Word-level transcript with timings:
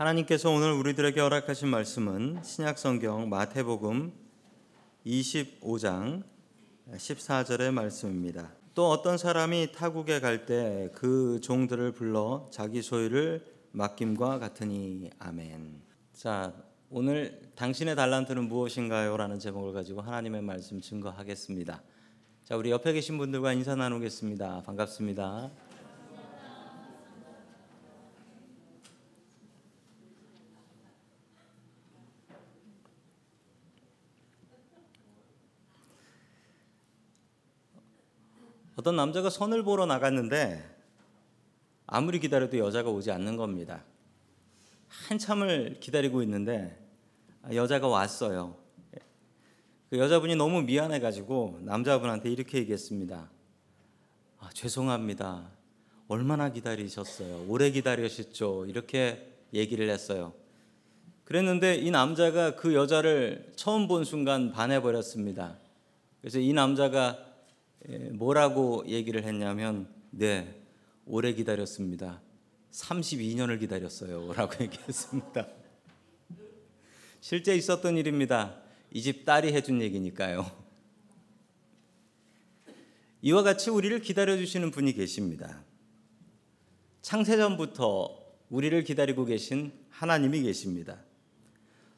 하나님께서 0.00 0.50
오늘 0.50 0.72
우리들에게 0.72 1.20
허락하신 1.20 1.68
말씀은 1.68 2.40
신약 2.42 2.78
성경 2.78 3.28
마태복음 3.28 4.10
25장 5.04 6.22
14절의 6.90 7.70
말씀입니다. 7.70 8.50
또 8.74 8.88
어떤 8.88 9.18
사람이 9.18 9.72
타국에 9.72 10.20
갈 10.20 10.46
때 10.46 10.88
그 10.94 11.38
종들을 11.42 11.92
불러 11.92 12.48
자기 12.50 12.80
소유를 12.80 13.44
맡김과 13.72 14.38
같으니 14.38 15.10
아멘. 15.18 15.82
자, 16.14 16.54
오늘 16.88 17.52
당신의 17.56 17.94
달란트는 17.94 18.48
무엇인가요? 18.48 19.18
라는 19.18 19.38
제목을 19.38 19.74
가지고 19.74 20.00
하나님의 20.00 20.40
말씀 20.40 20.80
증거하겠습니다. 20.80 21.82
자, 22.44 22.56
우리 22.56 22.70
옆에 22.70 22.94
계신 22.94 23.18
분들과 23.18 23.52
인사 23.52 23.74
나누겠습니다. 23.74 24.62
반갑습니다. 24.64 25.50
어떤 38.80 38.96
남자가 38.96 39.28
선을 39.28 39.62
보러 39.62 39.84
나갔는데 39.84 40.66
아무리 41.86 42.18
기다려도 42.18 42.56
여자가 42.56 42.88
오지 42.88 43.10
않는 43.10 43.36
겁니다. 43.36 43.84
한참을 44.88 45.80
기다리고 45.80 46.22
있는데 46.22 46.78
여자가 47.52 47.88
왔어요. 47.88 48.56
그 49.90 49.98
여자분이 49.98 50.34
너무 50.36 50.62
미안해 50.62 50.98
가지고 51.00 51.58
남자분한테 51.60 52.30
이렇게 52.30 52.56
얘기했습니다. 52.56 53.28
아, 54.38 54.48
죄송합니다. 54.54 55.50
얼마나 56.08 56.50
기다리셨어요? 56.50 57.44
오래 57.48 57.70
기다리셨죠? 57.70 58.64
이렇게 58.64 59.30
얘기를 59.52 59.90
했어요. 59.90 60.32
그랬는데 61.26 61.74
이 61.74 61.90
남자가 61.90 62.56
그 62.56 62.72
여자를 62.72 63.52
처음 63.56 63.88
본 63.88 64.04
순간 64.04 64.52
반해버렸습니다. 64.52 65.58
그래서 66.22 66.38
이 66.38 66.54
남자가 66.54 67.26
예, 67.26 67.29
뭐라고 68.12 68.84
얘기를 68.86 69.24
했냐면 69.24 69.88
네 70.10 70.62
오래 71.06 71.32
기다렸습니다. 71.32 72.20
32년을 72.72 73.58
기다렸어요. 73.58 74.32
라고 74.34 74.62
얘기했습니다. 74.62 75.48
실제 77.20 77.54
있었던 77.54 77.96
일입니다. 77.96 78.60
이 78.92 79.02
집 79.02 79.24
딸이 79.24 79.52
해준 79.52 79.80
얘기니까요. 79.82 80.50
이와 83.22 83.42
같이 83.42 83.70
우리를 83.70 84.00
기다려주시는 84.00 84.70
분이 84.70 84.94
계십니다. 84.94 85.62
창세전부터 87.02 88.18
우리를 88.48 88.82
기다리고 88.84 89.24
계신 89.26 89.72
하나님이 89.90 90.42
계십니다. 90.42 90.98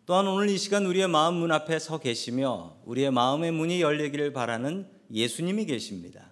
또한 0.05 0.27
오늘 0.27 0.49
이 0.51 0.59
시간 0.59 0.85
우리의 0.85 1.09
마음 1.09 1.37
문 1.37 1.53
앞에 1.53 1.79
서 1.79 1.99
계시며 1.99 2.77
우리의 2.85 3.11
마음의 3.11 3.53
문이 3.53 3.81
열리기를 3.81 4.33
바라는 4.33 4.87
예수님이 5.13 5.67
계십니다. 5.67 6.31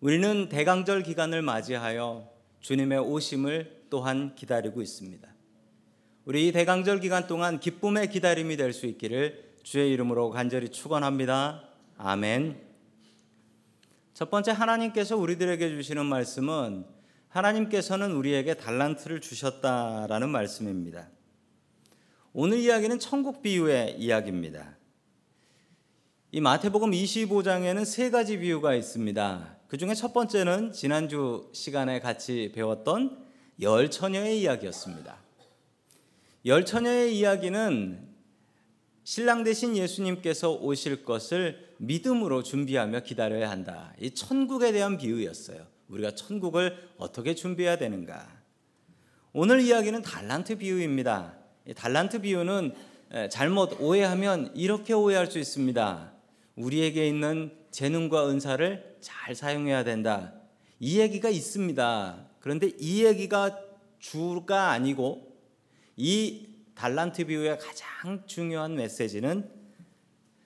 우리는 0.00 0.48
대강절 0.48 1.02
기간을 1.02 1.42
맞이하여 1.42 2.30
주님의 2.60 3.00
오심을 3.00 3.82
또한 3.90 4.34
기다리고 4.34 4.80
있습니다. 4.80 5.28
우리 6.24 6.48
이 6.48 6.52
대강절 6.52 7.00
기간 7.00 7.26
동안 7.26 7.58
기쁨의 7.58 8.10
기다림이 8.10 8.56
될 8.56 8.72
수 8.72 8.86
있기를 8.86 9.52
주의 9.62 9.92
이름으로 9.92 10.30
간절히 10.30 10.68
축원합니다. 10.68 11.68
아멘. 11.96 12.60
첫 14.14 14.30
번째 14.30 14.52
하나님께서 14.52 15.16
우리들에게 15.16 15.68
주시는 15.68 16.06
말씀은 16.06 16.84
하나님께서는 17.28 18.12
우리에게 18.12 18.54
달란트를 18.54 19.20
주셨다라는 19.20 20.28
말씀입니다. 20.28 21.08
오늘 22.32 22.58
이야기는 22.58 22.98
천국 22.98 23.42
비유의 23.42 23.96
이야기입니다. 23.98 24.76
이 26.34 26.40
마태복음 26.40 26.92
25장에는 26.92 27.84
세 27.84 28.08
가지 28.08 28.38
비유가 28.38 28.74
있습니다. 28.74 29.56
그 29.68 29.76
중에 29.76 29.92
첫 29.92 30.14
번째는 30.14 30.72
지난주 30.72 31.50
시간에 31.52 32.00
같이 32.00 32.52
배웠던 32.54 33.22
열 33.60 33.90
처녀의 33.90 34.40
이야기였습니다. 34.40 35.18
열 36.46 36.64
처녀의 36.64 37.18
이야기는 37.18 38.08
신랑 39.04 39.44
대신 39.44 39.76
예수님께서 39.76 40.52
오실 40.52 41.04
것을 41.04 41.74
믿음으로 41.76 42.42
준비하며 42.42 43.00
기다려야 43.00 43.50
한다. 43.50 43.92
이 44.00 44.12
천국에 44.12 44.72
대한 44.72 44.96
비유였어요. 44.96 45.66
우리가 45.88 46.14
천국을 46.14 46.78
어떻게 46.96 47.34
준비해야 47.34 47.76
되는가? 47.76 48.26
오늘 49.34 49.60
이야기는 49.60 50.00
달란트 50.00 50.56
비유입니다. 50.56 51.34
달란트 51.76 52.22
비유는 52.22 52.72
잘못 53.28 53.78
오해하면 53.82 54.52
이렇게 54.54 54.94
오해할 54.94 55.30
수 55.30 55.38
있습니다. 55.38 56.11
우리에게 56.56 57.06
있는 57.08 57.56
재능과 57.70 58.28
은사를 58.28 58.98
잘 59.00 59.34
사용해야 59.34 59.84
된다. 59.84 60.34
이 60.78 61.00
얘기가 61.00 61.28
있습니다. 61.28 62.28
그런데 62.40 62.72
이 62.78 63.04
얘기가 63.04 63.58
주가 63.98 64.70
아니고 64.70 65.36
이 65.96 66.48
달란트 66.74 67.26
비유의 67.26 67.58
가장 67.58 68.24
중요한 68.26 68.74
메시지는 68.74 69.48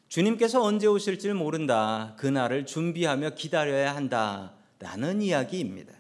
주님께서 0.09 0.63
언제 0.63 0.87
오실지 0.87 1.33
모른다. 1.33 2.15
그날을 2.19 2.67
준비하며 2.67 3.31
기다려야 3.31 3.95
한다. 3.95 4.55
라는 4.79 5.23
이야기입니다. 5.23 5.95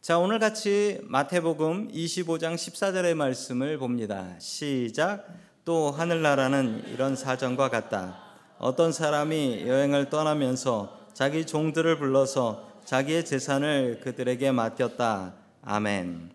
자, 0.00 0.18
오늘 0.18 0.38
같이 0.38 0.98
마태복음 1.04 1.92
25장 1.92 2.54
14절의 2.54 3.14
말씀을 3.14 3.78
봅니다. 3.78 4.34
시작. 4.38 5.26
또 5.64 5.90
하늘나라는 5.90 6.84
이런 6.88 7.14
사정과 7.14 7.68
같다. 7.68 8.29
어떤 8.60 8.92
사람이 8.92 9.64
여행을 9.66 10.10
떠나면서 10.10 10.94
자기 11.14 11.46
종들을 11.46 11.98
불러서 11.98 12.68
자기의 12.84 13.24
재산을 13.24 14.00
그들에게 14.00 14.52
맡겼다. 14.52 15.34
아멘. 15.62 16.30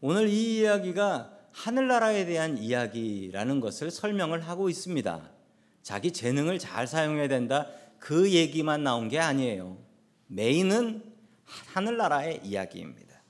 오늘 0.00 0.28
이 0.28 0.60
이야기가 0.60 1.32
하늘나라에 1.50 2.24
대한 2.26 2.56
이야기라는 2.58 3.58
것을 3.58 3.90
설명을 3.90 4.42
하고 4.42 4.68
있습니다. 4.68 5.28
자기 5.82 6.12
재능을 6.12 6.60
잘 6.60 6.86
사용해야 6.86 7.26
된다. 7.26 7.66
그 7.98 8.30
얘기만 8.30 8.84
나온 8.84 9.08
게 9.08 9.18
아니에요. 9.18 9.78
메인은 10.28 11.02
하늘나라의 11.74 12.42
이야기입니다. 12.44 13.22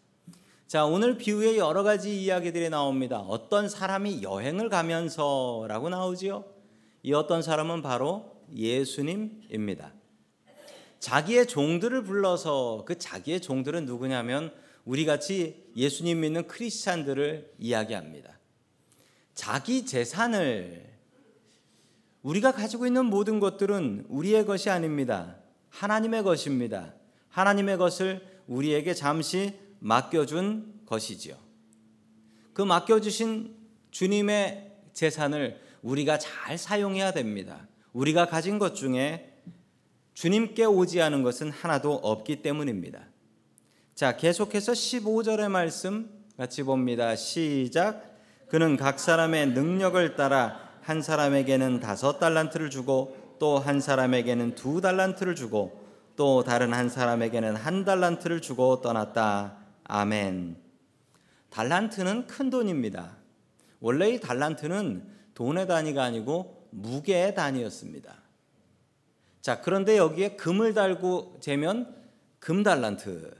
자, 0.67 0.85
오늘 0.85 1.17
비유에 1.17 1.57
여러 1.57 1.83
가지 1.83 2.23
이야기들이 2.23 2.69
나옵니다. 2.69 3.21
어떤 3.21 3.71
사람이 3.71 4.23
여행을 4.23 4.69
가면서라고 4.69 5.89
나오지요. 5.89 6.56
이 7.07 7.13
어떤 7.13 7.41
사람은 7.41 7.83
바로 7.83 8.37
예수님입니다. 8.53 9.93
자기의 10.99 11.47
종들을 11.47 12.03
불러서 12.03 12.83
그 12.85 12.99
자기의 12.99 13.41
종들은 13.43 13.85
누구냐면 13.87 14.53
우리 14.85 15.07
같이 15.07 15.71
예수님 15.77 16.23
믿는 16.23 16.49
크리스찬들을 16.49 17.53
이야기합니다. 17.61 18.41
자기 19.35 19.87
재산을 19.87 20.85
우리가 22.23 22.51
가지고 22.51 22.89
있는 22.89 23.07
모든 23.07 23.39
것들은 23.39 24.07
우리의 24.09 24.45
것이 24.45 24.69
아닙니다. 24.69 25.37
하나님의 25.69 26.25
것입니다. 26.25 26.93
하나님의 27.29 27.79
것을 27.79 28.27
우리에게 28.49 28.95
잠시 28.95 29.55
맡겨준 29.79 30.81
것이지요. 30.87 31.37
그 32.53 32.63
맡겨주신 32.63 33.55
주님의 33.93 34.73
재산을 34.93 35.66
우리가 35.87 36.19
잘 36.19 36.59
사용해야 36.59 37.13
됩니다. 37.13 37.69
우리가 37.93 38.27
가진 38.27 38.59
것 38.59 38.75
중에 38.75 39.33
주님께 40.15 40.65
오지 40.65 41.01
않은 41.01 41.23
것은 41.23 41.51
하나도 41.53 41.95
없기 41.95 42.43
때문입니다. 42.43 43.05
자, 43.95 44.17
계속해서 44.17 44.73
15절의 44.73 45.49
말씀 45.49 46.11
같이 46.37 46.65
봅니다. 46.65 47.15
시작. 47.15 48.17
그는 48.49 48.77
각 48.77 48.99
사람의 48.99 49.49
능력을 49.51 50.17
따라 50.17 50.61
한 50.83 51.03
사람에게는 51.03 51.81
다섯 51.81 52.19
달란트를 52.19 52.69
주고 52.69 53.37
또 53.39 53.59
한 53.59 53.81
사람에게는 53.81 54.55
두 54.55 54.81
달란트를 54.81 55.35
주고 55.35 55.85
또 56.17 56.43
다른 56.43 56.73
한 56.73 56.89
사람에게는 56.89 57.55
한 57.55 57.85
달란트를 57.85 58.41
주고 58.41 58.81
떠났다. 58.81 59.59
아멘. 59.85 60.57
달란트는 61.51 62.27
큰 62.27 62.51
돈입니다. 62.51 63.17
원래 63.81 64.09
이 64.09 64.21
달란트는 64.21 65.16
돈의 65.37 65.69
단위가 65.69 66.03
아니고 66.03 66.67
무게의 66.71 67.35
단위였습니다. 67.35 68.17
자, 69.43 69.61
그런데 69.61 69.99
여기에 69.99 70.37
금을 70.37 70.73
달고 70.75 71.37
재면 71.41 71.95
금 72.41 72.63
달란트, 72.63 73.33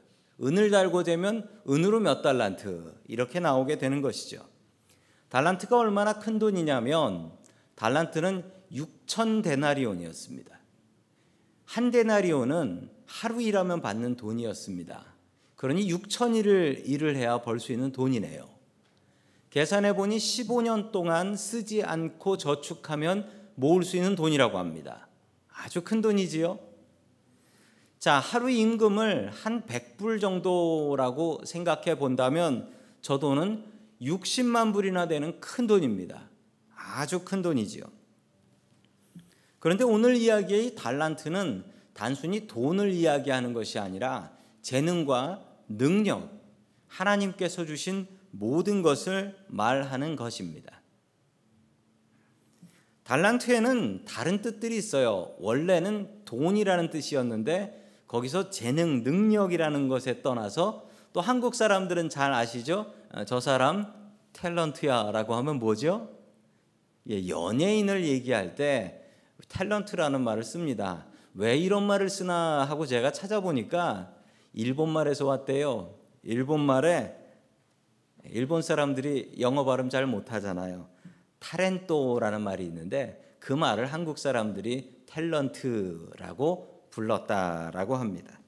은을 0.43 0.71
달고 0.71 1.03
재면 1.03 1.49
은으로 1.69 2.01
몇 2.01 2.21
달란트 2.21 3.01
이렇게 3.09 3.41
나오게 3.41 3.79
되는 3.79 4.03
것이죠. 4.03 4.47
달란트가 5.31 5.79
얼마나 5.79 6.19
큰 6.19 6.39
돈이냐면 6.39 7.33
달란트는 7.75 8.45
6천 8.73 9.43
데나리온이었습니다. 9.43 10.55
한 11.65 11.91
데나리온은 11.91 12.91
하루 13.07 13.41
일하면 13.41 13.81
받는 13.81 14.17
돈이었습니다. 14.17 15.03
그러니 15.57 15.91
6천 15.91 16.37
일을 16.37 16.83
일을 16.85 17.17
해야 17.17 17.41
벌 17.41 17.59
수 17.59 17.73
있는 17.73 17.91
돈이네요. 17.91 18.56
계산해 19.57 19.95
보니 19.95 20.19
15년 20.19 20.93
동안 20.93 21.35
쓰지 21.35 21.83
않고 21.83 22.37
저축하면 22.37 23.27
모을 23.55 23.85
수 23.85 23.97
있는 23.97 24.15
돈이라고 24.15 24.59
합니다. 24.59 25.09
아주 25.51 25.81
큰 25.83 26.03
돈이지요. 26.03 26.59
자, 27.99 28.19
하루 28.19 28.51
임금을 28.51 29.31
한 29.31 29.63
100불 29.63 30.21
정도라고 30.21 31.41
생각해 31.47 31.95
본다면 31.95 32.71
저 33.01 33.19
돈은 33.19 33.65
60만 34.03 34.75
불이나 34.75 35.09
되는 35.09 35.41
큰 35.41 35.67
돈입니다. 35.67 36.29
아주 36.75 37.25
큰 37.25 37.41
돈이지요. 37.41 37.85
그런데 39.59 39.85
오늘 39.85 40.17
이야기의 40.17 40.75
달란트는 40.75 41.65
단순히 41.95 42.47
돈을 42.47 42.93
이야기하는 42.93 43.55
것이 43.55 43.79
아니라 43.79 44.37
재능과 44.61 45.43
능력, 45.67 46.31
하나님께서 46.89 47.65
주신 47.65 48.16
모든 48.39 48.83
것을 48.83 49.37
말하는 49.49 50.17
것입니다. 50.17 50.81
달란트에는 53.05 54.05
다른 54.05 54.43
뜻들이 54.43 54.77
있어요. 54.77 55.35
원래는 55.39 56.25
돈이라는 56.25 56.91
뜻이었는데 56.91 58.03
거기서 58.09 58.51
재능, 58.51 59.05
능력이라는 59.05 59.89
것에 59.89 60.23
떠나서 60.23 60.89
또 61.13 61.21
한국 61.21 61.55
사람들은 61.55 62.09
잘 62.09 62.33
아시죠? 62.33 62.93
어, 63.15 63.25
저 63.25 63.41
사람 63.41 63.87
탤런트야라고 64.33 65.31
하면 65.31 65.59
뭐죠? 65.59 66.11
예, 67.09 67.29
연예인을 67.29 68.05
얘기할 68.05 68.55
때 68.55 69.03
탤런트라는 69.49 70.21
말을 70.21 70.43
씁니다. 70.43 71.07
왜 71.35 71.57
이런 71.57 71.85
말을 71.85 72.09
쓰나 72.11 72.65
하고 72.65 72.87
제가 72.87 73.13
찾아보니까 73.13 74.13
일본 74.53 74.91
말에서 74.91 75.27
왔대요. 75.27 75.95
일본 76.23 76.61
말에 76.61 77.26
일본 78.33 78.63
사람들이 78.63 79.37
영어 79.41 79.65
발음 79.65 79.89
잘 79.89 80.07
못하잖아요. 80.07 80.89
타렌토라는 81.39 82.41
말이 82.41 82.65
있는데 82.65 83.37
그 83.39 83.53
말을 83.53 83.87
한국 83.87 84.19
사람들이 84.19 85.05
탤런트라고 85.07 86.91
불렀다라고 86.91 87.97
합니다. 87.97 88.41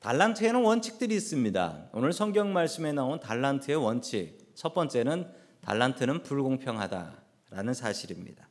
달란트에는 0.00 0.62
원칙들이 0.62 1.14
있습니다. 1.16 1.90
오늘 1.92 2.12
성경 2.12 2.52
말씀에 2.52 2.92
나온 2.92 3.18
달란트의 3.18 3.76
원칙 3.76 4.52
첫 4.54 4.72
번째는 4.72 5.28
달란트는 5.60 6.22
불공평하다라는 6.22 7.74
사실입니다. 7.74 8.48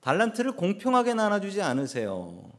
달란트를 0.00 0.52
공평하게 0.52 1.14
나눠주지 1.14 1.60
않으세요. 1.60 2.50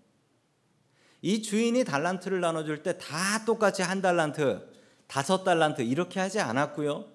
이 1.24 1.42
주인이 1.42 1.84
달란트를 1.84 2.40
나눠줄 2.40 2.84
때 2.84 2.98
다 2.98 3.46
똑같이 3.46 3.82
한 3.82 4.02
달란트, 4.02 4.71
다섯 5.12 5.44
달란트 5.44 5.82
이렇게 5.82 6.22
하지 6.22 6.40
않았고요. 6.40 7.06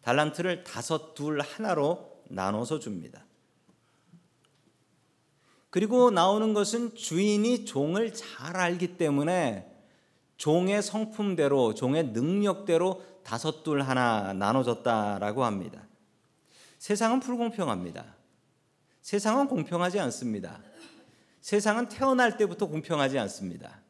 달란트를 0.00 0.64
다섯 0.64 1.12
둘 1.12 1.42
하나로 1.42 2.22
나눠서 2.30 2.78
줍니다. 2.78 3.26
그리고 5.68 6.10
나오는 6.10 6.54
것은 6.54 6.94
주인이 6.94 7.66
종을 7.66 8.14
잘 8.14 8.56
알기 8.56 8.96
때문에 8.96 9.70
종의 10.38 10.82
성품대로 10.82 11.74
종의 11.74 12.04
능력대로 12.12 13.04
다섯 13.22 13.62
둘 13.62 13.82
하나 13.82 14.32
나눠줬다라고 14.32 15.44
합니다. 15.44 15.86
세상은 16.78 17.20
불공평합니다. 17.20 18.16
세상은 19.02 19.46
공평하지 19.46 20.00
않습니다. 20.00 20.62
세상은 21.42 21.90
태어날 21.90 22.38
때부터 22.38 22.66
공평하지 22.66 23.18
않습니다. 23.18 23.81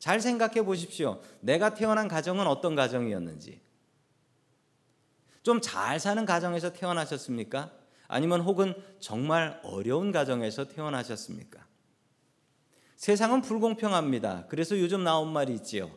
잘 0.00 0.20
생각해 0.20 0.64
보십시오. 0.64 1.20
내가 1.40 1.74
태어난 1.74 2.08
가정은 2.08 2.48
어떤 2.48 2.74
가정이었는지. 2.74 3.60
좀 5.42 5.60
잘 5.60 6.00
사는 6.00 6.24
가정에서 6.24 6.72
태어나셨습니까? 6.72 7.70
아니면 8.08 8.40
혹은 8.40 8.74
정말 8.98 9.60
어려운 9.62 10.10
가정에서 10.10 10.68
태어나셨습니까? 10.68 11.64
세상은 12.96 13.40
불공평합니다. 13.42 14.46
그래서 14.48 14.78
요즘 14.78 15.04
나온 15.04 15.32
말이 15.32 15.54
있지요. 15.54 15.90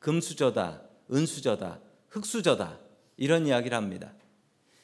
금수저다, 0.00 0.82
은수저다, 1.12 1.80
흙수저다. 2.08 2.78
이런 3.16 3.46
이야기를 3.46 3.76
합니다. 3.76 4.12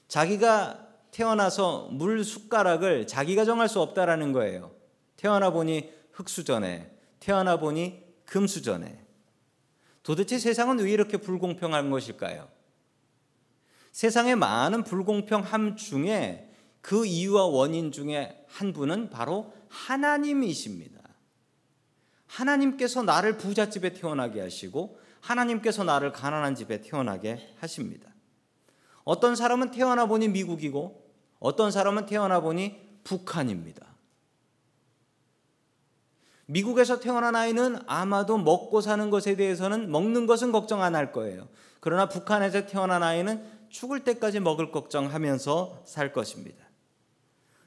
자기가 0.06 0.86
태어나서 1.10 1.88
물 1.92 2.24
숟가락을 2.24 3.06
자기가 3.06 3.44
정할 3.44 3.68
수 3.68 3.80
없다라는 3.80 4.32
거예요. 4.32 4.70
태어나 5.16 5.50
보니 5.50 5.90
흙수저네, 6.12 6.90
태어나 7.20 7.58
보니 7.58 8.09
금수저네. 8.30 9.06
도대체 10.02 10.38
세상은 10.38 10.78
왜 10.78 10.90
이렇게 10.92 11.16
불공평한 11.16 11.90
것일까요? 11.90 12.48
세상의 13.92 14.36
많은 14.36 14.84
불공평함 14.84 15.76
중에 15.76 16.48
그 16.80 17.04
이유와 17.04 17.46
원인 17.46 17.92
중에 17.92 18.44
한 18.48 18.72
분은 18.72 19.10
바로 19.10 19.52
하나님이십니다. 19.68 21.00
하나님께서 22.26 23.02
나를 23.02 23.36
부잣집에 23.36 23.92
태어나게 23.92 24.40
하시고 24.40 24.98
하나님께서 25.20 25.82
나를 25.82 26.12
가난한 26.12 26.54
집에 26.54 26.80
태어나게 26.80 27.54
하십니다. 27.58 28.14
어떤 29.02 29.34
사람은 29.34 29.72
태어나 29.72 30.06
보니 30.06 30.28
미국이고 30.28 31.10
어떤 31.40 31.72
사람은 31.72 32.06
태어나 32.06 32.40
보니 32.40 33.00
북한입니다. 33.02 33.89
미국에서 36.50 36.98
태어난 36.98 37.36
아이는 37.36 37.78
아마도 37.86 38.36
먹고 38.36 38.80
사는 38.80 39.08
것에 39.08 39.36
대해서는 39.36 39.90
먹는 39.90 40.26
것은 40.26 40.50
걱정 40.50 40.82
안 40.82 40.96
할 40.96 41.12
거예요. 41.12 41.48
그러나 41.78 42.08
북한에서 42.08 42.66
태어난 42.66 43.04
아이는 43.04 43.44
죽을 43.68 44.02
때까지 44.02 44.40
먹을 44.40 44.72
걱정하면서 44.72 45.84
살 45.86 46.12
것입니다. 46.12 46.66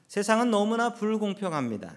세상은 0.06 0.50
너무나 0.50 0.92
불공평합니다. 0.92 1.96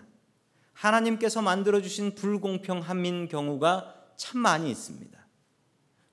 하나님께서 0.71 1.41
만들어 1.41 1.81
주신 1.81 2.15
불공평함인 2.15 3.27
경우가 3.27 3.93
참 4.15 4.39
많이 4.39 4.71
있습니다. 4.71 5.19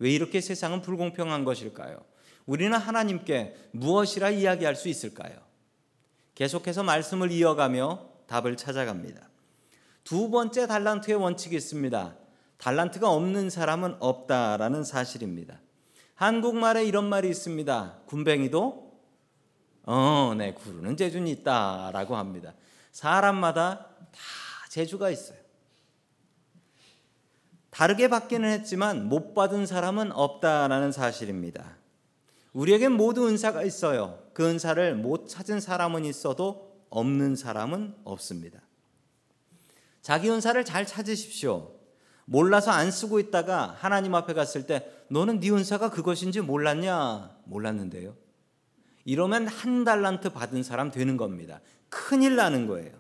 왜 0.01 0.11
이렇게 0.11 0.41
세상은 0.41 0.83
불공평한 0.83 1.45
것일까요? 1.45 2.05
우리는 2.47 2.77
하나님께 2.77 3.55
무엇이라 3.71 4.31
이야기할 4.31 4.75
수 4.75 4.89
있을까요? 4.89 5.39
계속해서 6.35 6.83
말씀을 6.83 7.31
이어가며 7.31 8.09
답을 8.27 8.57
찾아갑니다. 8.57 9.34
두 10.05 10.31
번째 10.31 10.67
달란트의 10.67 11.17
원칙이 11.17 11.57
있습니다. 11.57 12.17
달란트가 12.59 13.11
없는 13.11 13.51
사람은 13.51 13.97
없다라는 14.01 14.85
사실입니다. 14.85 15.61
한국말에 16.15 16.85
이런 16.85 17.09
말이 17.09 17.29
있습니다. 17.29 18.03
군뱅이도 18.07 18.85
어, 19.87 20.35
네, 20.37 20.55
구르는 20.55 20.97
재주는 20.97 21.27
있다라고 21.27 22.17
합니다. 22.17 22.55
사람마다 22.93 23.87
다 24.13 24.21
재주가 24.71 25.11
있어요. 25.11 25.39
다르게 27.71 28.09
받기는 28.09 28.49
했지만 28.49 29.09
못 29.09 29.35
받은 29.35 29.67
사람은 29.67 30.13
없다라는 30.13 30.93
사실입니다. 30.93 31.77
우리에겐 32.53 32.93
모두 32.93 33.27
은사가 33.27 33.65
있어요. 33.65 34.23
그 34.33 34.49
은사를 34.49 34.95
못 34.95 35.29
찾은 35.29 35.61
사람은 35.61 36.05
있어도 36.05 36.73
없는 36.89 37.35
사람은 37.35 37.97
없습니다. 38.05 38.64
자기 40.05 40.29
은사를 40.29 40.63
잘 40.67 40.85
찾으십시오. 40.87 41.73
몰라서 42.27 42.71
안 42.71 42.91
쓰고 42.91 43.19
있다가 43.21 43.75
하나님 43.79 44.15
앞에 44.15 44.35
갔을 44.35 44.67
때 44.67 44.87
너는 45.09 45.41
네 45.41 45.51
은사가 45.51 45.89
그것인지 45.89 46.43
몰랐냐? 46.43 47.39
몰랐는데요. 47.45 48.15
이러면 49.07 49.49
한 49.49 49.83
달란트 49.83 50.29
받은 50.35 50.63
사람 50.63 50.91
되는 50.91 51.17
겁니다. 51.17 51.63
큰일 51.89 52.37
나는 52.37 52.67
거예요. 52.67 52.93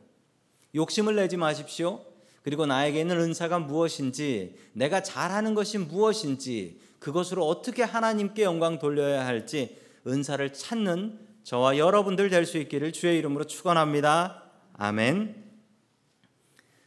욕심을 0.74 1.16
내지 1.16 1.36
마십시오. 1.36 2.00
그리고 2.42 2.64
나에게 2.64 3.00
있는 3.02 3.20
은사가 3.20 3.58
무엇인지, 3.58 4.56
내가 4.72 5.02
잘하는 5.02 5.54
것이 5.54 5.76
무엇인지, 5.76 6.80
그것으로 7.00 7.46
어떻게 7.46 7.82
하나님께 7.82 8.44
영광 8.44 8.78
돌려야 8.78 9.26
할지 9.26 9.76
은사를 10.06 10.54
찾는 10.54 11.18
저와 11.42 11.76
여러분들 11.76 12.30
될 12.30 12.46
수 12.46 12.56
있기를 12.56 12.92
주의 12.92 13.18
이름으로 13.18 13.44
축원합니다. 13.44 14.42
아멘. 14.72 15.43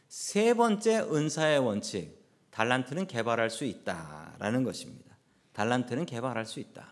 세 0.08 0.54
번째 0.54 1.00
은사의 1.00 1.58
원칙, 1.58 2.18
달란트는 2.50 3.06
개발할 3.06 3.50
수 3.50 3.64
있다라는 3.64 4.64
것입니다. 4.64 5.16
달란트는 5.52 6.06
개발할 6.06 6.46
수 6.46 6.60
있다. 6.60 6.86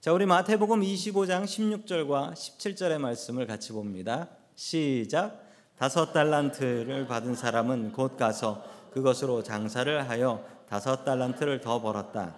자, 0.00 0.12
우리 0.12 0.24
마태복음 0.24 0.80
25장 0.80 1.44
16절과 1.44 2.32
17절의 2.32 2.98
말씀을 2.98 3.46
같이 3.46 3.72
봅니다. 3.72 4.28
시작. 4.54 5.44
다섯 5.76 6.12
달란트를 6.12 7.06
받은 7.06 7.34
사람은 7.34 7.92
곧 7.92 8.16
가서 8.16 8.64
그것으로 8.92 9.42
장사를 9.42 10.08
하여 10.08 10.44
다섯 10.68 11.04
달란트를 11.04 11.60
더 11.60 11.82
벌었다. 11.82 12.36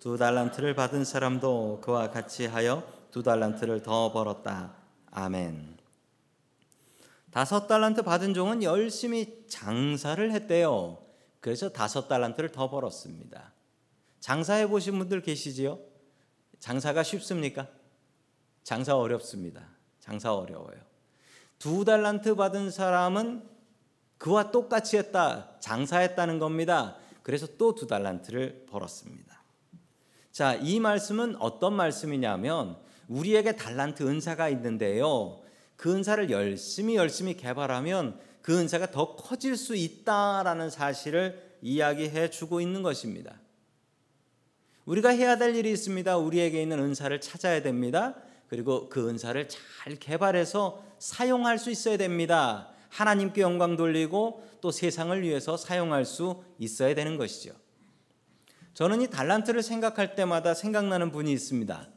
두 0.00 0.16
달란트를 0.16 0.74
받은 0.74 1.04
사람도 1.04 1.80
그와 1.82 2.10
같이 2.10 2.46
하여 2.46 2.82
두 3.10 3.22
달란트를 3.22 3.82
더 3.82 4.12
벌었다. 4.12 4.74
아멘. 5.10 5.75
다섯 7.30 7.66
달란트 7.66 8.02
받은 8.02 8.34
종은 8.34 8.62
열심히 8.62 9.44
장사를 9.48 10.30
했대요. 10.32 10.98
그래서 11.40 11.70
다섯 11.70 12.08
달란트를 12.08 12.50
더 12.50 12.70
벌었습니다. 12.70 13.52
장사해 14.20 14.68
보신 14.68 14.98
분들 14.98 15.22
계시지요? 15.22 15.78
장사가 16.58 17.02
쉽습니까? 17.02 17.68
장사 18.62 18.96
어렵습니다. 18.96 19.68
장사 20.00 20.34
어려워요. 20.34 20.80
두 21.58 21.84
달란트 21.84 22.34
받은 22.34 22.70
사람은 22.70 23.48
그와 24.18 24.50
똑같이 24.50 24.96
했다. 24.96 25.58
장사했다는 25.60 26.38
겁니다. 26.38 26.96
그래서 27.22 27.46
또 27.58 27.74
두 27.74 27.86
달란트를 27.86 28.66
벌었습니다. 28.68 29.42
자, 30.32 30.54
이 30.54 30.80
말씀은 30.80 31.36
어떤 31.36 31.74
말씀이냐면 31.74 32.78
우리에게 33.08 33.56
달란트 33.56 34.02
은사가 34.02 34.48
있는데요. 34.50 35.40
그 35.76 35.94
은사를 35.94 36.30
열심히 36.30 36.96
열심히 36.96 37.36
개발하면 37.36 38.18
그 38.42 38.58
은사가 38.58 38.90
더 38.90 39.16
커질 39.16 39.56
수 39.56 39.74
있다라는 39.74 40.70
사실을 40.70 41.56
이야기해 41.62 42.30
주고 42.30 42.60
있는 42.60 42.82
것입니다. 42.82 43.40
우리가 44.84 45.10
해야 45.10 45.36
될 45.36 45.54
일이 45.56 45.72
있습니다. 45.72 46.16
우리에게 46.16 46.62
있는 46.62 46.78
은사를 46.78 47.20
찾아야 47.20 47.60
됩니다. 47.60 48.14
그리고 48.48 48.88
그 48.88 49.08
은사를 49.08 49.48
잘 49.48 49.96
개발해서 49.96 50.82
사용할 50.98 51.58
수 51.58 51.70
있어야 51.70 51.96
됩니다. 51.96 52.70
하나님께 52.88 53.40
영광 53.40 53.76
돌리고 53.76 54.46
또 54.60 54.70
세상을 54.70 55.20
위해서 55.22 55.56
사용할 55.56 56.04
수 56.04 56.42
있어야 56.58 56.94
되는 56.94 57.16
것이죠. 57.16 57.52
저는 58.74 59.02
이 59.02 59.08
달란트를 59.08 59.62
생각할 59.62 60.14
때마다 60.14 60.54
생각나는 60.54 61.10
분이 61.10 61.32
있습니다. 61.32 61.88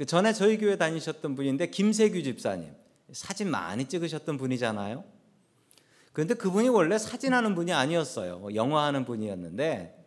그 0.00 0.06
전에 0.06 0.32
저희 0.32 0.56
교회 0.56 0.78
다니셨던 0.78 1.34
분인데 1.34 1.68
김세규 1.68 2.22
집사님 2.22 2.74
사진 3.12 3.50
많이 3.50 3.84
찍으셨던 3.84 4.38
분이잖아요. 4.38 5.04
그런데 6.14 6.32
그분이 6.32 6.70
원래 6.70 6.96
사진하는 6.96 7.54
분이 7.54 7.74
아니었어요. 7.74 8.54
영화하는 8.54 9.04
분이었는데 9.04 10.02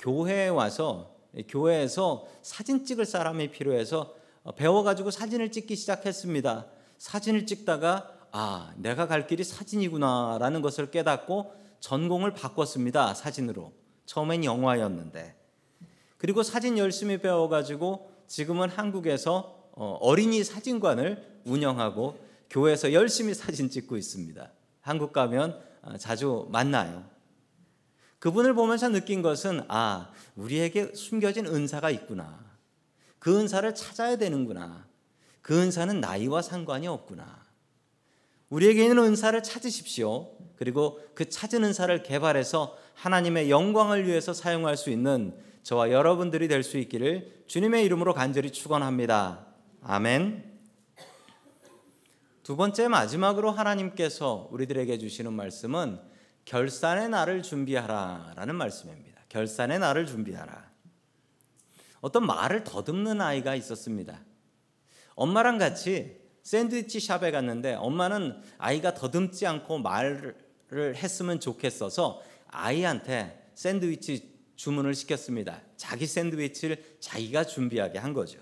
교회에 0.00 0.48
와서 0.48 1.14
교회에서 1.46 2.26
사진 2.42 2.84
찍을 2.84 3.06
사람이 3.06 3.52
필요해서 3.52 4.12
배워가지고 4.56 5.12
사진을 5.12 5.52
찍기 5.52 5.76
시작했습니다. 5.76 6.66
사진을 6.98 7.46
찍다가 7.46 8.12
아, 8.32 8.72
내가 8.76 9.06
갈 9.06 9.28
길이 9.28 9.44
사진이구나라는 9.44 10.62
것을 10.62 10.90
깨닫고 10.90 11.54
전공을 11.78 12.34
바꿨습니다. 12.34 13.14
사진으로. 13.14 13.72
처음엔 14.04 14.42
영화였는데. 14.42 15.36
그리고 16.16 16.42
사진 16.42 16.76
열심히 16.76 17.18
배워가지고 17.18 18.07
지금은 18.28 18.68
한국에서 18.68 19.70
어, 19.72 19.98
어린이 20.00 20.44
사진관을 20.44 21.40
운영하고 21.44 22.18
교회에서 22.50 22.92
열심히 22.92 23.34
사진 23.34 23.70
찍고 23.70 23.96
있습니다. 23.96 24.52
한국 24.80 25.12
가면 25.12 25.60
어, 25.82 25.96
자주 25.96 26.46
만나요. 26.50 27.04
그분을 28.18 28.54
보면서 28.54 28.88
느낀 28.88 29.22
것은 29.22 29.62
아, 29.68 30.10
우리에게 30.36 30.94
숨겨진 30.94 31.46
은사가 31.46 31.90
있구나. 31.90 32.44
그 33.18 33.38
은사를 33.38 33.74
찾아야 33.74 34.16
되는구나. 34.16 34.86
그 35.40 35.60
은사는 35.60 36.00
나이와 36.00 36.42
상관이 36.42 36.86
없구나. 36.86 37.46
우리에게 38.50 38.82
있는 38.82 38.98
은사를 38.98 39.40
찾으십시오. 39.42 40.30
그리고 40.56 41.00
그 41.14 41.28
찾은 41.28 41.64
은사를 41.64 42.02
개발해서 42.02 42.76
하나님의 42.94 43.50
영광을 43.50 44.06
위해서 44.06 44.32
사용할 44.32 44.76
수 44.76 44.90
있는 44.90 45.34
저와 45.68 45.90
여러분들이 45.90 46.48
될 46.48 46.62
수 46.62 46.78
있기를 46.78 47.44
주님의 47.46 47.84
이름으로 47.84 48.14
간절히 48.14 48.50
축원합니다. 48.50 49.48
아멘. 49.82 50.58
두 52.42 52.56
번째 52.56 52.88
마지막으로 52.88 53.50
하나님께서 53.50 54.48
우리들에게 54.50 54.96
주시는 54.96 55.30
말씀은 55.34 56.00
결산의 56.46 57.10
날을 57.10 57.42
준비하라라는 57.42 58.54
말씀입니다. 58.54 59.20
결산의 59.28 59.78
날을 59.78 60.06
준비하라. 60.06 60.70
어떤 62.00 62.24
말을 62.24 62.64
더듬는 62.64 63.20
아이가 63.20 63.54
있었습니다. 63.54 64.24
엄마랑 65.16 65.58
같이 65.58 66.18
샌드위치 66.44 66.98
샵에 66.98 67.30
갔는데 67.30 67.74
엄마는 67.74 68.40
아이가 68.56 68.94
더듬지 68.94 69.46
않고 69.46 69.80
말을 69.80 70.34
했으면 70.72 71.40
좋겠어서 71.40 72.22
아이한테 72.46 73.50
샌드위치 73.54 74.37
주문을 74.58 74.94
시켰습니다. 74.96 75.62
자기 75.76 76.04
샌드위치를 76.08 76.96
자기가 76.98 77.44
준비하게 77.44 78.00
한 78.00 78.12
거죠. 78.12 78.40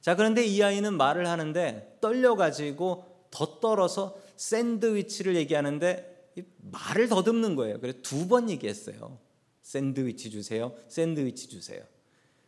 자, 0.00 0.16
그런데 0.16 0.44
이 0.44 0.60
아이는 0.62 0.96
말을 0.96 1.28
하는데 1.28 1.96
떨려가지고 2.00 3.28
더 3.30 3.60
떨어서 3.60 4.18
샌드위치를 4.36 5.36
얘기하는데 5.36 6.32
말을 6.58 7.08
더듬는 7.08 7.54
거예요. 7.54 7.78
그래서 7.80 7.98
두 8.02 8.26
번 8.26 8.50
얘기했어요. 8.50 9.20
샌드위치 9.62 10.28
주세요. 10.30 10.74
샌드위치 10.88 11.48
주세요. 11.48 11.84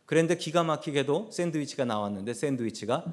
그런데 0.05 0.35
기가 0.35 0.63
막히게도 0.63 1.31
샌드위치가 1.31 1.85
나왔는데 1.85 2.33
샌드위치가 2.33 3.05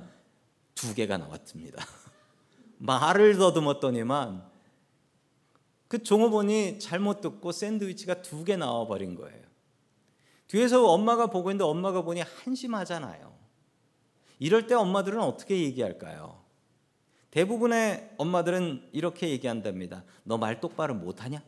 두 0.74 0.92
개가 0.92 1.18
나왔습니다. 1.18 1.86
말을 2.78 3.38
더듬었더니만 3.38 4.44
그 5.86 6.02
종업원이 6.02 6.80
잘못 6.80 7.20
듣고 7.20 7.52
샌드위치가 7.52 8.22
두 8.22 8.44
개 8.44 8.56
나와 8.56 8.88
버린 8.88 9.14
거예요. 9.14 9.51
뒤에서 10.52 10.86
엄마가 10.86 11.28
보고 11.28 11.50
있는데 11.50 11.64
엄마가 11.64 12.02
보니 12.02 12.20
한심하잖아요. 12.20 13.32
이럴 14.38 14.66
때 14.66 14.74
엄마들은 14.74 15.18
어떻게 15.18 15.58
얘기할까요? 15.62 16.42
대부분의 17.30 18.10
엄마들은 18.18 18.90
이렇게 18.92 19.30
얘기한답니다. 19.30 20.04
너 20.24 20.36
말 20.36 20.60
똑바로 20.60 20.94
못하냐? 20.94 21.42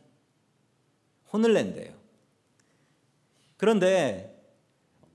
혼을 1.31 1.53
낸대요. 1.53 1.93
그런데 3.57 4.43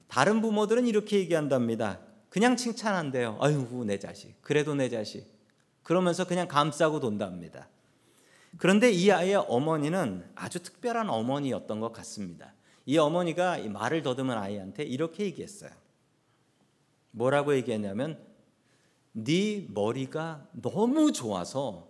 다른 0.07 0.41
부모들은 0.41 0.87
이렇게 0.87 1.19
얘기한답니다. 1.19 1.99
그냥 2.29 2.57
칭찬한대요. 2.57 3.39
아이고 3.41 3.85
내 3.85 3.99
자식. 3.99 4.41
그래도 4.41 4.77
내 4.77 4.89
자식. 4.89 5.27
그러면서 5.83 6.25
그냥 6.29 6.47
감싸고 6.47 7.01
돈답니다. 7.01 7.69
그런데 8.57 8.93
이 8.93 9.11
아이의 9.11 9.35
어머니는 9.49 10.31
아주 10.37 10.63
특별한 10.63 11.11
어머니였던 11.11 11.81
것 11.81 11.93
같습니다. 11.93 12.55
이 12.91 12.99
어머니가 12.99 13.59
이 13.59 13.69
말을 13.69 14.03
더듬은 14.03 14.37
아이한테 14.37 14.83
이렇게 14.83 15.23
얘기했어요. 15.27 15.71
뭐라고 17.13 17.55
얘기했냐면 17.55 18.21
네 19.13 19.65
머리가 19.69 20.49
너무 20.51 21.13
좋아서 21.13 21.89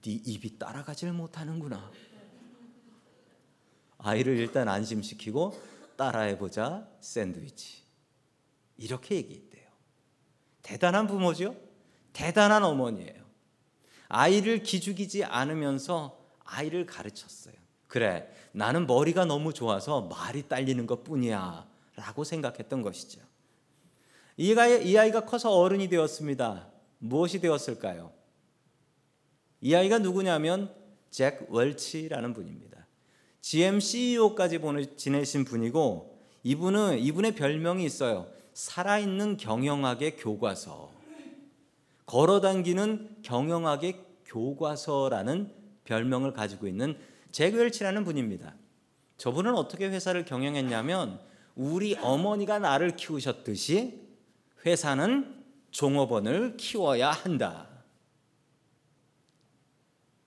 네 0.00 0.12
입이 0.12 0.60
따라가질 0.60 1.12
못하는구나. 1.12 1.90
아이를 3.98 4.36
일단 4.36 4.68
안심시키고 4.68 5.60
따라해보자 5.96 6.88
샌드위치. 7.00 7.82
이렇게 8.76 9.16
얘기했대요. 9.16 9.68
대단한 10.62 11.08
부모죠? 11.08 11.56
대단한 12.12 12.62
어머니예요. 12.62 13.24
아이를 14.06 14.62
기죽이지 14.62 15.24
않으면서 15.24 16.24
아이를 16.44 16.86
가르쳤어요. 16.86 17.56
그래, 17.88 18.30
나는 18.52 18.86
머리가 18.86 19.24
너무 19.24 19.52
좋아서 19.52 20.02
말이 20.02 20.46
딸리는 20.46 20.86
것 20.86 21.02
뿐이야. 21.02 21.66
라고 21.96 22.22
생각했던 22.22 22.82
것이죠. 22.82 23.20
이 24.36 24.54
아이가 24.96 25.24
커서 25.24 25.50
어른이 25.58 25.88
되었습니다. 25.88 26.68
무엇이 26.98 27.40
되었을까요? 27.40 28.12
이 29.60 29.74
아이가 29.74 29.98
누구냐면 29.98 30.72
잭 31.10 31.46
월치라는 31.50 32.34
분입니다. 32.34 32.86
GM 33.40 33.80
CEO까지 33.80 34.60
지내신 34.96 35.44
분이고 35.44 36.18
이분은 36.44 36.98
이분의 36.98 37.34
별명이 37.34 37.84
있어요. 37.84 38.28
살아있는 38.52 39.38
경영학의 39.38 40.16
교과서, 40.16 40.92
걸어당기는 42.06 43.22
경영학의 43.22 44.04
교과서라는 44.24 45.52
별명을 45.84 46.32
가지고 46.32 46.68
있는 46.68 46.96
제그웰치라는 47.32 48.04
분입니다. 48.04 48.54
저분은 49.16 49.54
어떻게 49.54 49.88
회사를 49.88 50.24
경영했냐면 50.24 51.20
우리 51.54 51.96
어머니가 51.96 52.58
나를 52.58 52.96
키우셨듯이 52.96 54.00
회사는 54.64 55.44
종업원을 55.70 56.56
키워야 56.56 57.10
한다. 57.10 57.68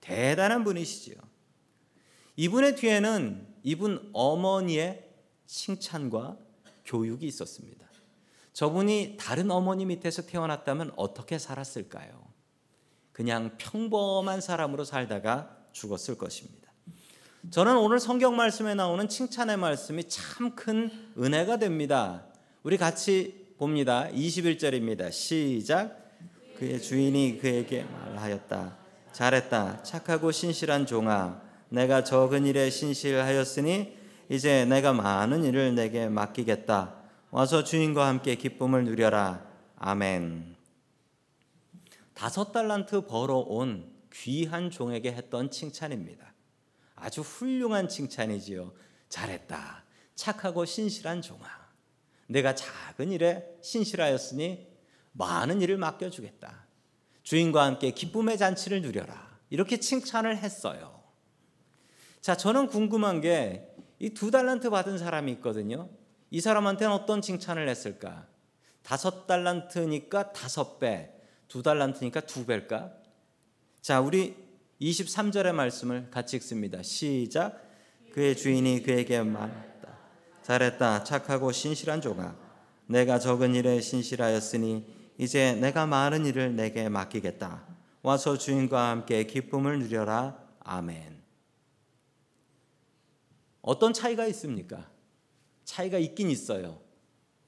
대단한 0.00 0.64
분이시죠. 0.64 1.14
이분의 2.36 2.76
뒤에는 2.76 3.46
이분 3.62 4.10
어머니의 4.12 5.08
칭찬과 5.46 6.36
교육이 6.84 7.26
있었습니다. 7.26 7.86
저분이 8.52 9.16
다른 9.18 9.50
어머니 9.50 9.86
밑에서 9.86 10.22
태어났다면 10.22 10.92
어떻게 10.96 11.38
살았을까요? 11.38 12.30
그냥 13.12 13.56
평범한 13.58 14.40
사람으로 14.40 14.84
살다가 14.84 15.56
죽었을 15.72 16.18
것입니다. 16.18 16.71
저는 17.50 17.76
오늘 17.76 17.98
성경 17.98 18.36
말씀에 18.36 18.74
나오는 18.74 19.08
칭찬의 19.08 19.56
말씀이 19.56 20.04
참 20.04 20.54
큰 20.54 20.90
은혜가 21.18 21.56
됩니다. 21.56 22.24
우리 22.62 22.76
같이 22.76 23.54
봅니다. 23.58 24.08
21절입니다. 24.12 25.10
시작. 25.10 25.98
그의 26.56 26.80
주인이 26.80 27.38
그에게 27.38 27.82
말하였다. 27.82 28.76
잘했다. 29.12 29.82
착하고 29.82 30.30
신실한 30.30 30.86
종아. 30.86 31.42
내가 31.68 32.04
적은 32.04 32.46
일에 32.46 32.70
신실하였으니 32.70 33.96
이제 34.28 34.64
내가 34.64 34.92
많은 34.92 35.42
일을 35.44 35.74
내게 35.74 36.08
맡기겠다. 36.08 36.94
와서 37.32 37.64
주인과 37.64 38.06
함께 38.06 38.36
기쁨을 38.36 38.84
누려라. 38.84 39.44
아멘. 39.78 40.54
다섯 42.14 42.52
달란트 42.52 43.06
벌어온 43.06 43.90
귀한 44.12 44.70
종에게 44.70 45.12
했던 45.12 45.50
칭찬입니다. 45.50 46.31
아주 47.02 47.20
훌륭한 47.20 47.88
칭찬이지요. 47.88 48.72
잘했다. 49.08 49.84
착하고 50.14 50.64
신실한 50.64 51.22
종아. 51.22 51.46
내가 52.28 52.54
작은 52.54 53.12
일에 53.12 53.44
신실하였으니 53.62 54.68
많은 55.12 55.60
일을 55.60 55.76
맡겨주겠다. 55.76 56.66
주인과 57.22 57.64
함께 57.64 57.90
기쁨의 57.90 58.38
잔치를 58.38 58.82
누려라. 58.82 59.38
이렇게 59.50 59.78
칭찬을 59.78 60.38
했어요. 60.38 61.02
자, 62.20 62.36
저는 62.36 62.68
궁금한 62.68 63.20
게 63.20 63.72
이 64.02 64.10
두 64.10 64.32
달란트 64.32 64.68
받은 64.70 64.98
사람이 64.98 65.30
있거든요. 65.34 65.88
이 66.30 66.40
사람한테는 66.40 66.92
어떤 66.92 67.22
칭찬을 67.22 67.68
했을까? 67.68 68.26
다섯 68.82 69.28
달란트니까 69.28 70.32
다섯 70.32 70.80
배, 70.80 71.14
두 71.46 71.62
달란트니까 71.62 72.22
두 72.22 72.44
배일까? 72.44 72.92
자, 73.80 74.00
우리 74.00 74.34
23절의 74.82 75.52
말씀을 75.52 76.10
같이 76.10 76.36
읽습니다. 76.36 76.82
시작. 76.82 77.62
그의 78.12 78.36
주인이 78.36 78.82
그에게 78.82 79.22
말했다. 79.22 79.98
잘했다. 80.42 81.04
착하고 81.04 81.52
신실한 81.52 82.00
조가. 82.00 82.36
내가 82.86 83.18
적은 83.18 83.54
일에 83.54 83.80
신실하였으니 83.80 84.84
이제 85.18 85.54
내가 85.54 85.86
많은 85.86 86.26
일을 86.26 86.56
내게 86.56 86.88
맡기겠다. 86.88 87.64
와서 88.02 88.36
주인과 88.36 88.90
함께 88.90 89.24
기쁨을 89.24 89.78
누려라. 89.78 90.36
아멘. 90.60 91.22
어떤 93.60 93.92
차이가 93.92 94.26
있습니까? 94.26 94.90
차이가 95.64 95.98
있긴 95.98 96.28
있어요. 96.28 96.80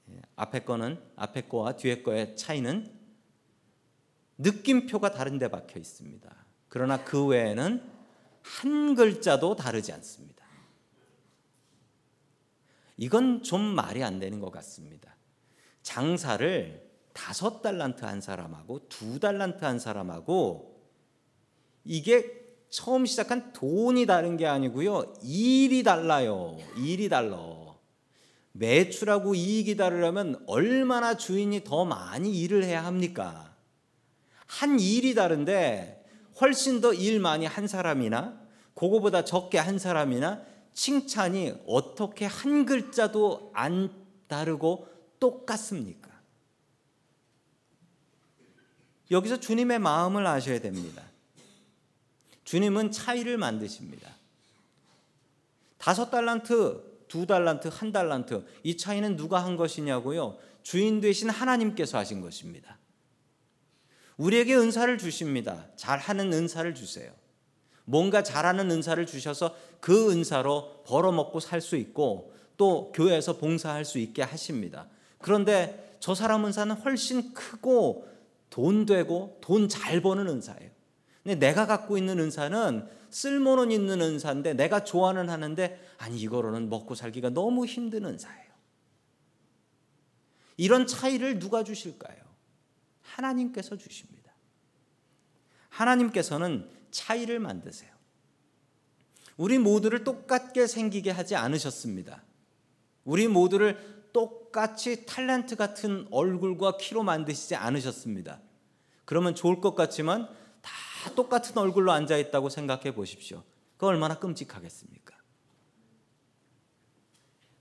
예, 0.09 0.21
앞에 0.37 0.59
거는 0.63 1.01
앞에 1.17 1.41
거와 1.41 1.75
뒤에 1.75 2.01
거의 2.01 2.37
차이는 2.37 2.89
느낌표가 4.37 5.11
다른 5.11 5.37
데 5.37 5.49
박혀 5.49 5.79
있습니다. 5.79 6.44
그러나 6.75 7.01
그 7.05 7.25
외에는 7.25 7.81
한 8.41 8.95
글자도 8.95 9.55
다르지 9.55 9.93
않습니다. 9.93 10.45
이건 12.97 13.43
좀 13.43 13.61
말이 13.61 14.03
안 14.03 14.19
되는 14.19 14.41
것 14.41 14.51
같습니다. 14.51 15.15
장사를 15.83 16.85
다섯 17.13 17.61
달란트 17.61 18.03
한 18.03 18.19
사람하고 18.19 18.89
두 18.89 19.21
달란트 19.21 19.63
한 19.63 19.79
사람하고 19.79 20.77
이게 21.85 22.43
처음 22.69 23.05
시작한 23.05 23.53
돈이 23.53 24.05
다른 24.05 24.35
게 24.35 24.45
아니고요. 24.45 25.13
일이 25.23 25.81
달라요. 25.81 26.57
일이 26.77 27.07
달라. 27.07 27.37
매출하고 28.51 29.33
이익이 29.33 29.77
다르려면 29.77 30.43
얼마나 30.45 31.15
주인이 31.15 31.63
더 31.63 31.85
많이 31.85 32.37
일을 32.37 32.65
해야 32.65 32.83
합니까? 32.83 33.55
한 34.45 34.77
일이 34.81 35.15
다른데 35.15 36.01
훨씬 36.41 36.81
더 36.81 36.93
일 36.93 37.19
많이 37.19 37.45
한 37.45 37.67
사람이나 37.67 38.41
그거보다 38.73 39.23
적게 39.23 39.57
한 39.57 39.79
사람이나 39.79 40.43
칭찬이 40.73 41.53
어떻게 41.65 42.25
한 42.25 42.65
글자도 42.65 43.51
안 43.53 43.89
다르고 44.27 44.87
똑같습니까? 45.19 46.11
여기서 49.11 49.39
주님의 49.39 49.79
마음을 49.79 50.25
아셔야 50.27 50.59
됩니다. 50.59 51.03
주님은 52.43 52.91
차이를 52.91 53.37
만드십니다. 53.37 54.13
다섯 55.77 56.09
달란트, 56.09 57.05
두 57.07 57.25
달란트, 57.25 57.69
한 57.71 57.91
달란트 57.91 58.45
이 58.63 58.75
차이는 58.75 59.15
누가 59.15 59.43
한 59.43 59.55
것이냐고요? 59.55 60.37
주인 60.63 60.99
되신 60.99 61.29
하나님께서 61.29 61.97
하신 61.97 62.21
것입니다. 62.21 62.77
우리에게 64.17 64.55
은사를 64.55 64.97
주십니다. 64.97 65.65
잘하는 65.75 66.31
은사를 66.33 66.73
주세요. 66.75 67.11
뭔가 67.85 68.23
잘하는 68.23 68.71
은사를 68.71 69.05
주셔서 69.05 69.55
그 69.79 70.11
은사로 70.11 70.83
벌어먹고 70.85 71.39
살 71.39 71.61
수 71.61 71.75
있고 71.75 72.33
또 72.57 72.91
교회에서 72.93 73.37
봉사할 73.37 73.85
수 73.85 73.99
있게 73.99 74.21
하십니다. 74.23 74.87
그런데 75.19 75.97
저 75.99 76.15
사람 76.15 76.45
은사는 76.45 76.75
훨씬 76.77 77.33
크고 77.33 78.07
돈 78.49 78.85
되고 78.85 79.37
돈 79.41 79.67
잘 79.67 80.01
버는 80.01 80.27
은사예요. 80.27 80.69
근데 81.23 81.35
내가 81.35 81.65
갖고 81.65 81.97
있는 81.97 82.19
은사는 82.19 82.87
쓸모는 83.09 83.71
있는 83.71 84.01
은사인데 84.01 84.53
내가 84.53 84.83
좋아는 84.83 85.29
하는데 85.29 85.79
아니 85.97 86.19
이거로는 86.19 86.69
먹고 86.69 86.95
살기가 86.95 87.29
너무 87.29 87.65
힘든 87.65 88.05
은사예요. 88.05 88.45
이런 90.57 90.87
차이를 90.87 91.39
누가 91.39 91.63
주실까요? 91.63 92.24
하나님께서 93.05 93.77
주십니다. 93.77 94.33
하나님께서는 95.69 96.69
차이를 96.91 97.39
만드세요. 97.39 97.93
우리 99.37 99.57
모두를 99.57 100.03
똑같게 100.03 100.67
생기게 100.67 101.11
하지 101.11 101.35
않으셨습니다. 101.35 102.23
우리 103.03 103.27
모두를 103.27 104.09
똑같이 104.13 105.05
탤런트 105.05 105.57
같은 105.57 106.07
얼굴과 106.09 106.77
키로 106.77 107.03
만드시지 107.03 107.55
않으셨습니다. 107.55 108.39
그러면 109.03 109.35
좋을 109.35 109.59
것 109.59 109.75
같지만 109.75 110.29
다 110.61 110.71
똑같은 111.15 111.57
얼굴로 111.57 111.91
앉아 111.91 112.17
있다고 112.17 112.49
생각해 112.49 112.95
보십시오. 112.95 113.43
그 113.77 113.85
얼마나 113.85 114.17
끔찍하겠습니까? 114.17 115.15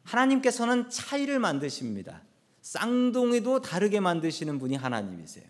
하나님께서는 0.05 0.89
차이를 0.91 1.41
만드십니다. 1.41 2.23
쌍둥이도 2.65 3.61
다르게 3.61 4.01
만드시는 4.01 4.59
분이 4.59 4.77
하나님이세요. 4.77 5.45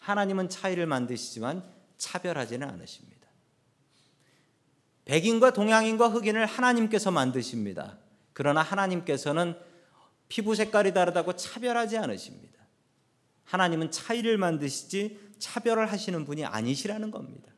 하나님은 0.00 0.48
차이를 0.48 0.86
만드시지만 0.86 1.64
차별하지는 1.96 2.68
않으십니다. 2.68 3.28
백인과 5.04 5.52
동양인과 5.52 6.08
흑인을 6.08 6.44
하나님께서 6.44 7.12
만드십니다. 7.12 7.98
그러나 8.32 8.62
하나님께서는 8.62 9.56
피부 10.28 10.56
색깔이 10.56 10.92
다르다고 10.92 11.36
차별하지 11.36 11.98
않으십니다. 11.98 12.58
하나님은 13.44 13.92
차이를 13.92 14.36
만드시지 14.36 15.20
차별을 15.38 15.92
하시는 15.92 16.24
분이 16.24 16.44
아니시라는 16.44 17.12
겁니다. 17.12 17.52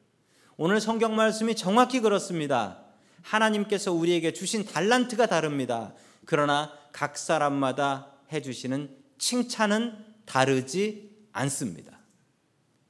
오늘 0.59 0.83
성경 0.83 1.17
말씀이 1.17 1.57
정확히 1.57 2.01
그렇습니다. 2.01 2.85
하나님께서 3.23 3.91
우리에게 3.91 4.35
주신 4.35 4.67
달란트가 4.67 5.27
다릅니다. 5.27 5.95
그러나 6.27 6.77
각 6.93 7.17
사람마다 7.17 8.13
해주시는 8.31 8.98
칭찬은 9.19 9.97
다르지 10.25 11.27
않습니다. 11.33 11.99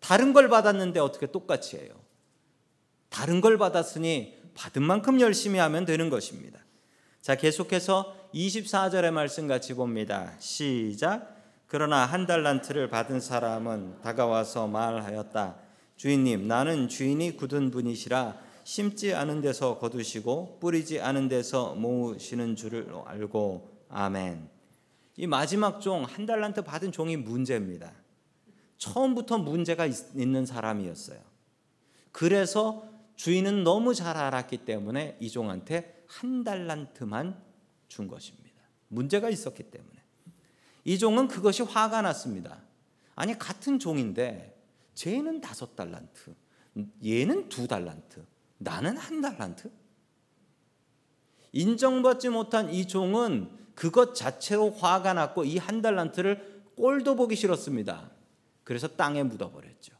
다른 0.00 0.32
걸 0.32 0.48
받았는데 0.48 1.00
어떻게 1.00 1.26
똑같이 1.26 1.76
해요? 1.76 1.92
다른 3.08 3.40
걸 3.40 3.58
받았으니 3.58 4.38
받은 4.54 4.82
만큼 4.82 5.20
열심히 5.20 5.58
하면 5.58 5.84
되는 5.84 6.10
것입니다. 6.10 6.60
자, 7.20 7.34
계속해서 7.34 8.16
24절의 8.34 9.10
말씀 9.10 9.46
같이 9.46 9.74
봅니다. 9.74 10.32
시작. 10.38 11.36
그러나 11.66 12.06
한 12.06 12.26
달란트를 12.26 12.88
받은 12.88 13.20
사람은 13.20 14.00
다가와서 14.02 14.66
말하였다. 14.66 15.56
주인님, 15.96 16.48
나는 16.48 16.88
주인이 16.88 17.36
굳은 17.36 17.70
분이시라 17.70 18.38
심지 18.64 19.14
않은 19.14 19.40
데서 19.40 19.78
거두시고 19.78 20.58
뿌리지 20.60 21.00
않은 21.00 21.28
데서 21.28 21.74
모으시는 21.74 22.56
줄을 22.56 22.92
알고 23.06 23.86
아멘. 23.88 24.57
이 25.18 25.26
마지막 25.26 25.80
종 25.80 26.04
한 26.04 26.26
달란트 26.26 26.62
받은 26.62 26.92
종이 26.92 27.16
문제입니다. 27.16 27.92
처음부터 28.78 29.38
문제가 29.38 29.84
있는 29.86 30.46
사람이었어요. 30.46 31.18
그래서 32.12 32.88
주인은 33.16 33.64
너무 33.64 33.94
잘 33.94 34.16
알았기 34.16 34.58
때문에 34.58 35.16
이 35.20 35.28
종한테 35.28 36.04
한 36.06 36.44
달란트만 36.44 37.36
준 37.88 38.06
것입니다. 38.06 38.62
문제가 38.86 39.28
있었기 39.28 39.64
때문에. 39.64 39.98
이 40.84 40.96
종은 40.98 41.26
그것이 41.26 41.64
화가 41.64 42.00
났습니다. 42.02 42.62
아니 43.16 43.36
같은 43.36 43.80
종인데 43.80 44.56
쟤는 44.94 45.40
다섯 45.40 45.74
달란트, 45.74 46.32
얘는 47.04 47.48
두 47.48 47.66
달란트, 47.66 48.24
나는 48.58 48.96
한 48.96 49.20
달란트? 49.20 49.68
인정받지 51.50 52.28
못한 52.28 52.72
이 52.72 52.86
종은 52.86 53.50
그것 53.78 54.16
자체로 54.16 54.72
화가 54.72 55.14
났고 55.14 55.44
이 55.44 55.56
한 55.56 55.80
달란트를 55.82 56.64
꼴도 56.76 57.14
보기 57.14 57.36
싫었습니다. 57.36 58.10
그래서 58.64 58.88
땅에 58.88 59.22
묻어버렸죠. 59.22 59.94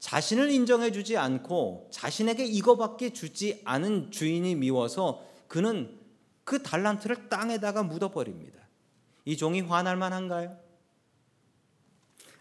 자신을 0.00 0.50
인정해 0.50 0.92
주지 0.92 1.16
않고 1.16 1.88
자신에게 1.90 2.44
이거밖에 2.44 3.14
주지 3.14 3.62
않은 3.64 4.10
주인이 4.10 4.54
미워서 4.54 5.24
그는 5.48 5.98
그 6.44 6.62
달란트를 6.62 7.30
땅에다가 7.30 7.84
묻어버립니다. 7.84 8.58
이 9.24 9.38
종이 9.38 9.62
화날 9.62 9.96
만한가요? 9.96 10.58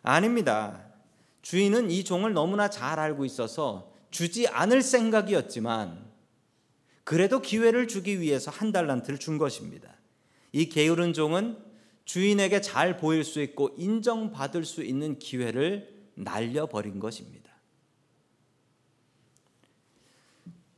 아닙니다. 0.01 0.89
주인은 1.41 1.89
이 1.89 2.03
종을 2.03 2.33
너무나 2.33 2.69
잘 2.69 2.99
알고 2.99 3.23
있어서 3.23 3.93
주지 4.11 4.45
않을 4.49 4.81
생각이었지만 4.81 6.12
그래도 7.03 7.41
기회를 7.41 7.87
주기 7.87 8.21
위해서 8.21 8.51
한 8.51 8.71
달란트를 8.71 9.19
준 9.19 9.37
것입니다. 9.37 9.93
이 10.51 10.69
게으른 10.69 11.13
종은 11.13 11.57
주인에게 12.05 12.61
잘 12.61 12.97
보일 12.97 13.23
수 13.23 13.41
있고 13.41 13.73
인정받을 13.77 14.65
수 14.65 14.83
있는 14.83 15.19
기회를 15.19 15.93
날려버린 16.15 16.99
것입니다. 16.99 17.51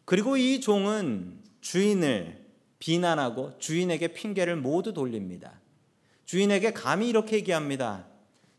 그리고 0.05 0.37
이 0.37 0.61
종은 0.61 1.41
주인을 1.61 2.45
비난하고 2.77 3.57
주인에게 3.57 4.09
핑계를 4.09 4.55
모두 4.55 4.93
돌립니다. 4.93 5.59
주인에게 6.25 6.73
감히 6.73 7.09
이렇게 7.09 7.37
얘기합니다. 7.37 8.07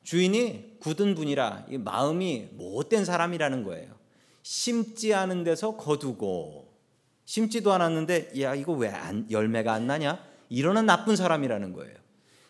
주인이 0.03 0.79
굳은 0.81 1.15
분이라 1.15 1.67
마음이 1.79 2.49
못된 2.53 3.05
사람이라는 3.05 3.63
거예요. 3.65 3.97
심지 4.43 5.15
않은 5.15 5.45
데서 5.45 5.77
거두고 5.77 6.66
심지도 7.27 7.73
않았는데 7.73 8.41
야 8.41 8.55
이거 8.55 8.73
왜 8.73 8.89
안, 8.89 9.31
열매가 9.31 9.73
안 9.73 9.87
나냐? 9.87 10.25
이러는 10.49 10.87
나쁜 10.87 11.17
사람이라는 11.17 11.73
거예요. 11.75 11.95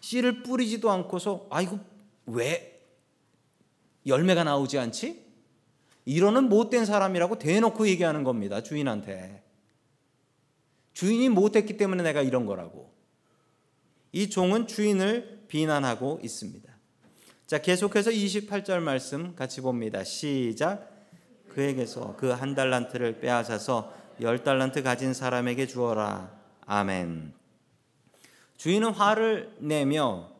씨를 0.00 0.42
뿌리지도 0.44 0.90
않고서 0.90 1.48
아 1.50 1.62
이거 1.62 1.80
왜 2.26 2.80
열매가 4.06 4.44
나오지 4.44 4.78
않지? 4.78 5.24
이러는 6.04 6.48
못된 6.48 6.84
사람이라고 6.84 7.38
대놓고 7.38 7.88
얘기하는 7.88 8.22
겁니다. 8.22 8.62
주인한테. 8.62 9.42
주인이 10.92 11.28
못했기 11.30 11.76
때문에 11.76 12.02
내가 12.04 12.22
이런 12.22 12.46
거라고. 12.46 12.94
이 14.12 14.30
종은 14.30 14.66
주인을 14.66 15.46
비난하고 15.48 16.20
있습니다. 16.22 16.72
자, 17.46 17.58
계속해서 17.58 18.10
28절 18.10 18.80
말씀 18.80 19.34
같이 19.34 19.60
봅니다. 19.60 20.04
시작. 20.04 20.92
그에게서 21.48 22.14
그 22.16 22.32
한 22.32 22.54
달란트를 22.54 23.20
빼앗아서 23.20 23.92
열 24.20 24.42
달란트 24.42 24.82
가진 24.82 25.14
사람에게 25.14 25.66
주어라. 25.66 26.30
아멘. 26.66 27.34
주인은 28.56 28.90
화를 28.90 29.54
내며 29.58 30.30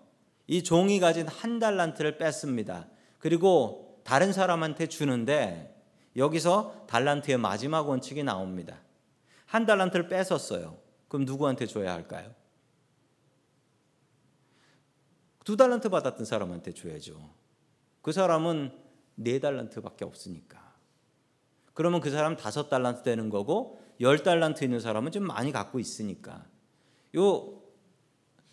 이 0.46 0.62
종이 0.62 1.00
가진 1.00 1.26
한 1.28 1.58
달란트를 1.58 2.18
뺐습니다. 2.18 2.86
그리고 3.18 4.00
다른 4.04 4.32
사람한테 4.32 4.86
주는데 4.86 5.74
여기서 6.16 6.86
달란트의 6.88 7.36
마지막 7.38 7.88
원칙이 7.88 8.22
나옵니다. 8.22 8.78
한 9.44 9.66
달란트를 9.66 10.08
뺏었어요. 10.08 10.78
그럼 11.08 11.24
누구한테 11.24 11.66
줘야 11.66 11.92
할까요? 11.92 12.34
두 15.44 15.56
달란트 15.56 15.90
받았던 15.90 16.24
사람한테 16.24 16.72
줘야죠. 16.72 17.30
그 18.02 18.12
사람은 18.12 18.72
네 19.16 19.38
달란트밖에 19.38 20.04
없으니까. 20.04 20.65
그러면 21.76 22.00
그 22.00 22.10
사람 22.10 22.36
다섯 22.36 22.68
달란트 22.68 23.04
되는 23.04 23.30
거고 23.30 23.78
열 24.00 24.24
달란트 24.24 24.64
있는 24.64 24.80
사람은 24.80 25.12
좀 25.12 25.22
많이 25.22 25.52
갖고 25.52 25.78
있으니까 25.78 26.44
요 27.14 27.66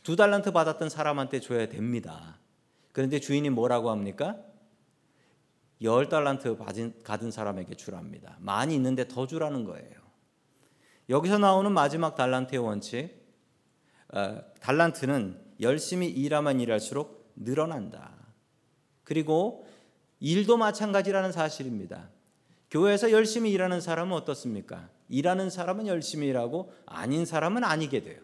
두 0.03 0.17
달란트 0.17 0.51
받았던 0.51 0.89
사람한테 0.89 1.39
줘야 1.39 1.67
됩니다. 1.67 2.37
그런데 2.91 3.19
주인이 3.19 3.49
뭐라고 3.49 3.89
합니까? 3.89 4.37
열 5.81 6.09
달란트 6.09 6.57
받은, 6.57 7.03
받은 7.03 7.31
사람에게 7.31 7.75
주랍니다. 7.75 8.37
많이 8.39 8.75
있는데 8.75 9.07
더 9.07 9.25
주라는 9.25 9.63
거예요. 9.63 10.03
여기서 11.09 11.37
나오는 11.37 11.71
마지막 11.71 12.15
달란트의 12.15 12.59
원칙, 12.59 13.23
어, 14.13 14.41
달란트는 14.59 15.41
열심히 15.61 16.09
일하면 16.09 16.59
일할수록 16.59 17.33
늘어난다. 17.35 18.13
그리고 19.03 19.65
일도 20.19 20.57
마찬가지라는 20.57 21.31
사실입니다. 21.31 22.09
교회에서 22.73 23.11
열심히 23.11 23.51
일하는 23.51 23.81
사람은 23.81 24.17
어떻습니까? 24.17 24.89
일하는 25.07 25.51
사람은 25.51 25.85
열심히 25.85 26.27
일하고 26.29 26.73
아닌 26.87 27.23
사람은 27.23 27.63
아니게 27.63 28.01
돼요. 28.01 28.19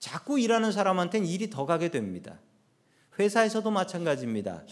자꾸 0.00 0.40
일하는 0.40 0.72
사람한테는 0.72 1.28
일이 1.28 1.50
더 1.50 1.66
가게 1.66 1.88
됩니다. 1.88 2.40
회사에서도 3.16 3.70
마찬가지입니다. 3.70 4.64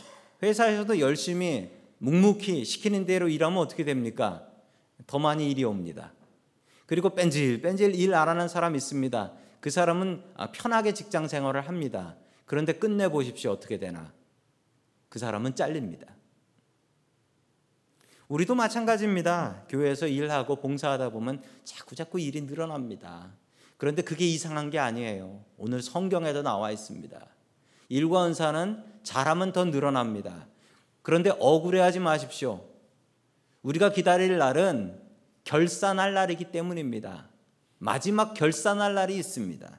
회사에서도 0.42 0.98
열심히 0.98 1.70
묵묵히 1.98 2.64
시키는 2.64 3.06
대로 3.06 3.28
일하면 3.28 3.58
어떻게 3.58 3.84
됩니까? 3.84 4.48
더 5.06 5.20
많이 5.20 5.48
일이 5.48 5.62
옵니다. 5.62 6.12
그리고 6.86 7.10
뺀질 7.10 7.62
뺀질 7.62 7.94
일 7.94 8.14
안 8.14 8.28
하는 8.28 8.48
사람 8.48 8.74
있습니다. 8.74 9.32
그 9.60 9.70
사람은 9.70 10.24
아, 10.34 10.50
편하게 10.50 10.92
직장 10.92 11.28
생활을 11.28 11.60
합니다. 11.60 12.16
그런데 12.46 12.72
끝내 12.72 13.08
보십시오. 13.08 13.52
어떻게 13.52 13.78
되나? 13.78 14.12
그 15.08 15.20
사람은 15.20 15.54
잘립니다. 15.54 16.16
우리도 18.28 18.56
마찬가지입니다. 18.56 19.64
교회에서 19.68 20.08
일하고 20.08 20.56
봉사하다 20.56 21.10
보면 21.10 21.42
자꾸 21.64 21.94
자꾸 21.94 22.18
일이 22.18 22.40
늘어납니다. 22.42 23.32
그런데 23.76 24.02
그게 24.02 24.26
이상한 24.26 24.70
게 24.70 24.78
아니에요. 24.78 25.44
오늘 25.58 25.80
성경에도 25.80 26.42
나와 26.42 26.72
있습니다. 26.72 27.24
일과 27.88 28.26
은사는 28.26 28.82
잘하면 29.04 29.52
더 29.52 29.64
늘어납니다. 29.64 30.48
그런데 31.02 31.30
억울해하지 31.38 32.00
마십시오. 32.00 32.64
우리가 33.62 33.92
기다릴 33.92 34.38
날은 34.38 35.00
결산할 35.44 36.14
날이기 36.14 36.46
때문입니다. 36.50 37.28
마지막 37.78 38.34
결산할 38.34 38.94
날이 38.94 39.16
있습니다. 39.16 39.78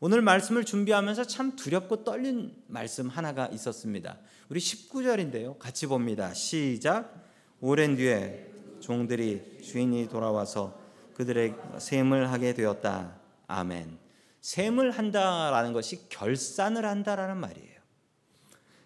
오늘 0.00 0.22
말씀을 0.22 0.64
준비하면서 0.64 1.24
참 1.24 1.56
두렵고 1.56 2.04
떨린 2.04 2.56
말씀 2.66 3.08
하나가 3.08 3.48
있었습니다. 3.48 4.18
우리 4.48 4.60
19절인데요. 4.60 5.58
같이 5.58 5.86
봅니다. 5.86 6.32
시작. 6.32 7.21
오랜 7.64 7.94
뒤에 7.94 8.44
종들이 8.80 9.60
주인이 9.62 10.08
돌아와서 10.08 10.76
그들의 11.14 11.54
셈을 11.78 12.32
하게 12.32 12.54
되었다. 12.54 13.20
아멘. 13.46 13.98
셈을 14.40 14.90
한다라는 14.90 15.72
것이 15.72 16.08
결산을 16.08 16.84
한다라는 16.84 17.36
말이에요. 17.36 17.80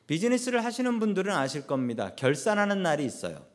비즈니스를 0.06 0.62
하시는 0.62 1.00
분들은 1.00 1.32
아실 1.32 1.66
겁니다. 1.66 2.14
결산하는 2.16 2.82
날이 2.82 3.06
있어요. 3.06 3.46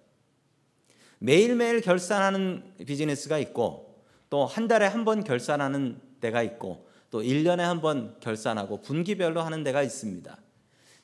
매일매일 1.20 1.82
결산하는 1.82 2.74
비즈니스가 2.88 3.38
있고 3.38 4.04
또 4.32 4.46
한 4.48 4.68
달에 4.68 4.88
한 4.88 5.06
번 5.06 5.24
결산하는 5.24 6.02
데가 6.20 6.42
있고 6.42 6.90
또 7.12 7.22
1년에 7.22 7.58
한 7.60 7.80
번 7.80 8.16
결산하고 8.22 8.82
분기별로 8.82 9.42
하는 9.42 9.64
데가 9.64 9.84
있습니다. 9.84 10.36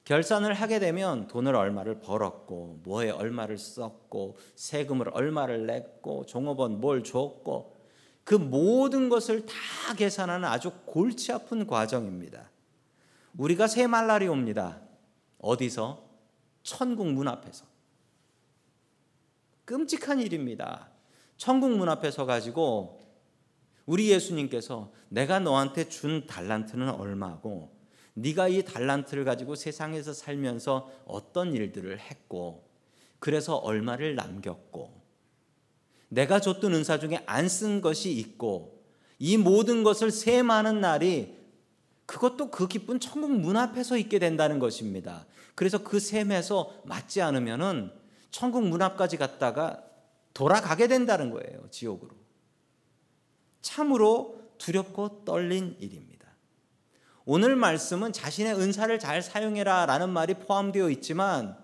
결산을 0.07 0.53
하게 0.53 0.79
되면 0.79 1.27
돈을 1.27 1.53
얼마를 1.53 1.99
벌었고 1.99 2.79
뭐에 2.85 3.09
얼마를 3.09 3.57
썼고 3.57 4.37
세금을 4.55 5.09
얼마를 5.09 5.65
냈고 5.67 6.25
종업원 6.25 6.79
뭘 6.79 7.03
줬고 7.03 7.75
그 8.23 8.33
모든 8.33 9.09
것을 9.09 9.45
다 9.45 9.53
계산하는 9.97 10.47
아주 10.47 10.71
골치 10.85 11.33
아픈 11.33 11.67
과정입니다. 11.67 12.49
우리가 13.37 13.67
세말 13.67 14.07
날이 14.07 14.29
옵니다. 14.29 14.79
어디서? 15.39 16.07
천국 16.63 17.07
문 17.07 17.27
앞에서. 17.27 17.65
끔찍한 19.65 20.21
일입니다. 20.21 20.87
천국 21.35 21.71
문 21.71 21.89
앞에 21.89 22.11
서 22.11 22.25
가지고 22.25 23.01
우리 23.85 24.09
예수님께서 24.09 24.89
내가 25.09 25.39
너한테 25.39 25.89
준 25.89 26.25
달란트는 26.27 26.91
얼마고 26.91 27.76
네가 28.17 28.47
이 28.47 28.63
달란트를 28.63 29.25
가지고 29.25 29.53
세상에서 29.53 30.11
살면서 30.11 30.91
어떤 31.05 31.53
일들을 31.53 31.99
했고 31.99 32.67
그래서 33.19 33.55
얼마를 33.55 34.15
남겼고 34.15 35.01
내가 36.09 36.39
줬던 36.39 36.73
은사 36.73 36.97
중에 36.99 37.21
안 37.27 37.47
쓴 37.47 37.79
것이 37.79 38.11
있고 38.11 38.83
이 39.19 39.37
모든 39.37 39.83
것을 39.83 40.09
세마는 40.09 40.81
날이 40.81 41.35
그것도 42.07 42.49
그 42.49 42.67
기쁜 42.67 42.99
천국 42.99 43.31
문 43.31 43.55
앞에서 43.55 43.97
있게 43.97 44.17
된다는 44.17 44.57
것입니다. 44.57 45.27
그래서 45.53 45.83
그 45.83 45.99
셈에서 45.99 46.81
맞지 46.85 47.21
않으면은 47.21 47.91
천국 48.31 48.67
문 48.67 48.81
앞까지 48.81 49.17
갔다가 49.17 49.83
돌아가게 50.33 50.87
된다는 50.87 51.29
거예요. 51.29 51.69
지옥으로. 51.69 52.15
참으로 53.61 54.41
두렵고 54.57 55.23
떨린 55.25 55.75
일입니다. 55.79 56.16
오늘 57.29 57.57
말씀은 57.57 58.13
자신의 58.13 58.53
은사를 58.53 58.97
잘 58.99 59.21
사용해라 59.21 59.85
라는 59.85 60.09
말이 60.11 60.33
포함되어 60.35 60.89
있지만 60.91 61.57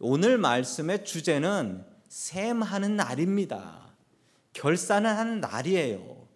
오늘 0.00 0.38
말씀의 0.38 1.04
주제는 1.04 1.84
셈하는 2.08 2.96
날입니다. 2.96 3.92
결산을 4.54 5.08
하는 5.08 5.38
날이에요. 5.40 6.26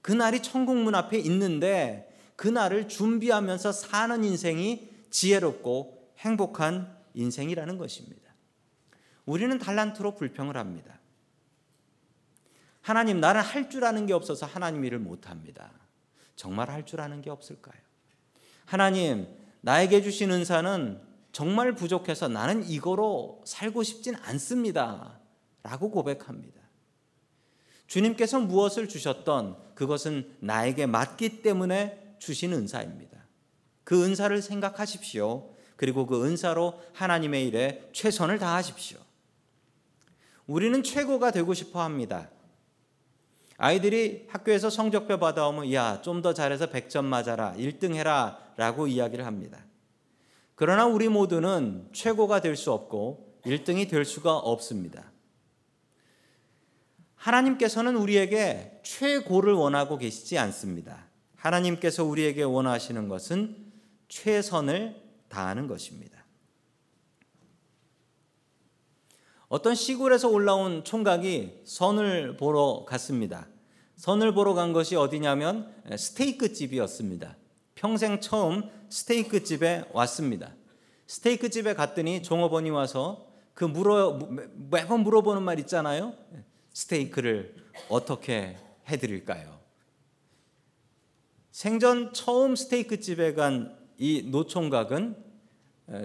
그 0.00 0.12
날이 0.12 0.40
천국 0.42 0.76
문 0.76 0.94
앞에 0.94 1.18
있는데 1.18 2.16
그 2.36 2.46
날을 2.46 2.86
준비하면서 2.86 3.72
사는 3.72 4.22
인생이 4.22 4.88
지혜롭고 5.10 6.12
행복한 6.18 6.96
인생이라는 7.14 7.78
것입니다. 7.78 8.32
우리는 9.26 9.58
달란트로 9.58 10.14
불평을 10.14 10.56
합니다. 10.56 11.00
하나님, 12.80 13.18
나는 13.18 13.40
할 13.40 13.68
줄 13.68 13.84
아는 13.84 14.06
게 14.06 14.12
없어서 14.12 14.46
하나님 14.46 14.84
일을 14.84 15.00
못 15.00 15.28
합니다. 15.28 15.72
정말 16.36 16.70
할 16.70 16.84
줄 16.84 17.00
아는 17.00 17.20
게 17.20 17.30
없을까요? 17.30 17.82
하나님, 18.64 19.26
나에게 19.60 20.02
주신 20.02 20.30
은사는 20.30 21.00
정말 21.32 21.74
부족해서 21.74 22.28
나는 22.28 22.68
이거로 22.68 23.42
살고 23.44 23.82
싶진 23.82 24.14
않습니다. 24.16 25.18
라고 25.62 25.90
고백합니다. 25.90 26.60
주님께서 27.86 28.40
무엇을 28.40 28.88
주셨던 28.88 29.74
그것은 29.74 30.36
나에게 30.40 30.86
맞기 30.86 31.42
때문에 31.42 32.16
주신 32.18 32.52
은사입니다. 32.52 33.18
그 33.82 34.04
은사를 34.04 34.40
생각하십시오. 34.40 35.50
그리고 35.76 36.06
그 36.06 36.24
은사로 36.24 36.80
하나님의 36.92 37.46
일에 37.48 37.88
최선을 37.92 38.38
다하십시오. 38.38 38.98
우리는 40.46 40.82
최고가 40.82 41.30
되고 41.30 41.52
싶어 41.54 41.82
합니다. 41.82 42.30
아이들이 43.56 44.26
학교에서 44.28 44.70
성적표 44.70 45.18
받아오면 45.18 45.72
야, 45.72 46.00
좀 46.02 46.22
더 46.22 46.34
잘해서 46.34 46.66
100점 46.66 47.04
맞아라. 47.04 47.54
1등 47.56 47.94
해라. 47.94 48.43
라고 48.56 48.86
이야기를 48.86 49.26
합니다. 49.26 49.64
그러나 50.54 50.86
우리 50.86 51.08
모두는 51.08 51.88
최고가 51.92 52.40
될 52.40 52.56
수 52.56 52.72
없고 52.72 53.40
1등이 53.44 53.88
될 53.88 54.04
수가 54.04 54.36
없습니다. 54.36 55.12
하나님께서는 57.16 57.96
우리에게 57.96 58.80
최고를 58.84 59.54
원하고 59.54 59.98
계시지 59.98 60.38
않습니다. 60.38 61.06
하나님께서 61.36 62.04
우리에게 62.04 62.42
원하시는 62.42 63.08
것은 63.08 63.72
최선을 64.08 65.02
다하는 65.28 65.66
것입니다. 65.66 66.24
어떤 69.48 69.74
시골에서 69.74 70.28
올라온 70.28 70.84
총각이 70.84 71.62
선을 71.64 72.36
보러 72.36 72.84
갔습니다. 72.86 73.46
선을 73.96 74.34
보러 74.34 74.54
간 74.54 74.72
것이 74.72 74.96
어디냐면 74.96 75.72
스테이크 75.96 76.52
집이었습니다. 76.52 77.36
평생 77.74 78.20
처음 78.20 78.70
스테이크 78.88 79.42
집에 79.44 79.84
왔습니다. 79.92 80.54
스테이크 81.06 81.50
집에 81.50 81.74
갔더니 81.74 82.22
종업원이 82.22 82.70
와서 82.70 83.26
그 83.52 83.64
물어 83.64 84.18
매번 84.70 85.00
물어보는 85.00 85.42
말 85.42 85.58
있잖아요. 85.60 86.14
스테이크를 86.72 87.54
어떻게 87.88 88.56
해드릴까요? 88.88 89.60
생전 91.50 92.12
처음 92.12 92.56
스테이크 92.56 93.00
집에 93.00 93.34
간 93.34 93.84
이 93.98 94.22
노총각은 94.28 95.16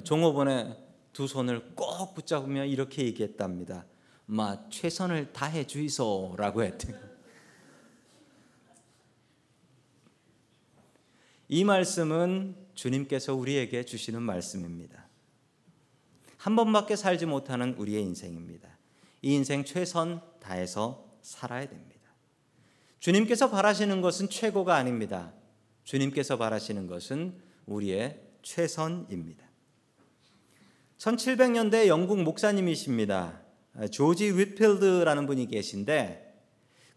종업원의 0.03 0.77
두 1.11 1.27
손을 1.27 1.73
꼭 1.75 2.13
붙잡으며 2.13 2.65
이렇게 2.65 3.03
얘기했답니다. 3.05 3.85
마 4.25 4.69
최선을 4.69 5.33
다해 5.33 5.65
주이소라고 5.65 6.63
했대. 6.63 6.93
이 11.51 11.63
말씀은 11.63 12.55
주님께서 12.75 13.33
우리에게 13.33 13.83
주시는 13.83 14.21
말씀입니다. 14.21 15.07
한 16.37 16.55
번밖에 16.55 16.95
살지 16.95 17.25
못하는 17.25 17.73
우리의 17.73 18.03
인생입니다. 18.03 18.69
이 19.23 19.33
인생 19.33 19.65
최선 19.65 20.21
다해서 20.39 21.11
살아야 21.23 21.67
됩니다. 21.67 21.99
주님께서 22.99 23.49
바라시는 23.49 24.01
것은 24.01 24.29
최고가 24.29 24.75
아닙니다. 24.75 25.33
주님께서 25.83 26.37
바라시는 26.37 26.85
것은 26.85 27.33
우리의 27.65 28.21
최선입니다. 28.43 29.43
1700년대 30.99 31.87
영국 31.87 32.21
목사님이십니다. 32.21 33.41
조지 33.91 34.31
윗필드라는 34.31 35.25
분이 35.25 35.47
계신데 35.47 36.28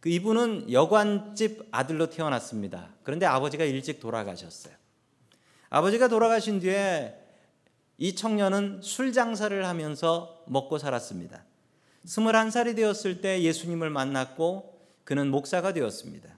그 0.03 0.09
이분은 0.09 0.73
여관집 0.73 1.69
아들로 1.71 2.11
태어났습니다. 2.11 2.93
그런데 3.05 3.25
아버지가 3.25 3.63
일찍 3.63 4.01
돌아가셨어요. 4.01 4.75
아버지가 5.71 6.09
돌아가신 6.09 6.59
뒤에 6.59 7.15
이 7.99 8.17
청년은 8.17 8.81
술 8.83 9.13
장사를 9.13 9.65
하면서 9.65 10.43
먹고 10.49 10.79
살았습니다. 10.79 11.45
21살이 12.05 12.75
되었을 12.75 13.21
때 13.21 13.43
예수님을 13.43 13.91
만났고 13.91 14.77
그는 15.05 15.31
목사가 15.31 15.73
되었습니다. 15.73 16.37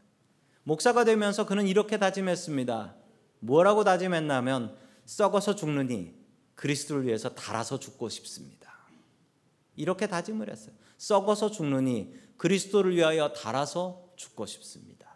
목사가 0.65 1.05
되면서 1.05 1.47
그는 1.47 1.67
이렇게 1.67 1.99
다짐했습니다. 1.99 2.95
뭐라고 3.39 3.83
다짐했냐면 3.83 4.77
썩어서 5.07 5.55
죽느니 5.55 6.13
그리스도를 6.55 7.07
위해서 7.07 7.31
달아서 7.31 7.79
죽고 7.79 8.11
싶습니다. 8.11 8.75
이렇게 9.75 10.07
다짐을 10.07 10.51
했어요. 10.51 10.75
썩어서 10.99 11.51
죽느니 11.51 12.24
그리스도를 12.37 12.95
위하여 12.97 13.33
달아서 13.33 14.13
죽고 14.17 14.47
싶습니다. 14.47 15.15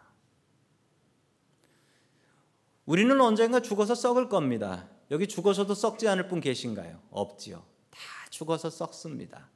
우리는 2.85 3.19
언젠가 3.21 3.59
죽어서 3.59 3.93
썩을 3.93 4.29
겁니다. 4.29 4.87
여기 5.11 5.27
죽어서도 5.27 5.73
썩지 5.75 6.07
않을 6.07 6.27
분 6.27 6.41
계신가요? 6.41 6.99
없지요. 7.11 7.63
다 7.91 7.99
죽어서 8.29 8.69
썩습니다. 8.69 9.49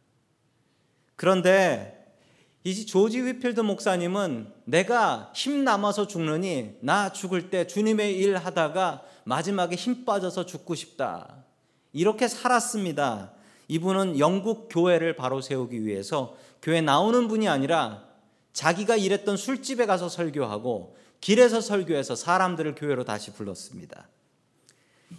그런데 1.16 2.16
이 2.64 2.86
조지 2.86 3.22
위필드 3.22 3.60
목사님은 3.60 4.54
내가 4.66 5.32
힘 5.36 5.64
남아서 5.64 6.08
죽느니 6.08 6.78
나 6.82 7.12
죽을 7.12 7.50
때 7.50 7.68
주님의 7.68 8.18
일 8.18 8.38
하다가 8.38 9.04
마지막에 9.26 9.76
힘 9.76 10.06
빠져서 10.06 10.46
죽고 10.46 10.76
싶다. 10.76 11.44
이렇게 11.92 12.28
살았습니다. 12.28 13.34
이분은 13.68 14.20
영국 14.20 14.70
교회를 14.70 15.16
바로 15.16 15.42
세우기 15.42 15.86
위해서 15.86 16.36
교회 16.62 16.82
나오는 16.82 17.28
분이 17.28 17.48
아니라 17.48 18.06
자기가 18.54 18.96
일했던 18.96 19.38
술집에 19.38 19.86
가서 19.86 20.10
설교하고 20.10 20.96
길에서 21.22 21.62
설교해서 21.62 22.16
사람들을 22.16 22.76
교회로 22.76 23.06
다시 23.06 23.32
불렀습니다. 23.34 24.08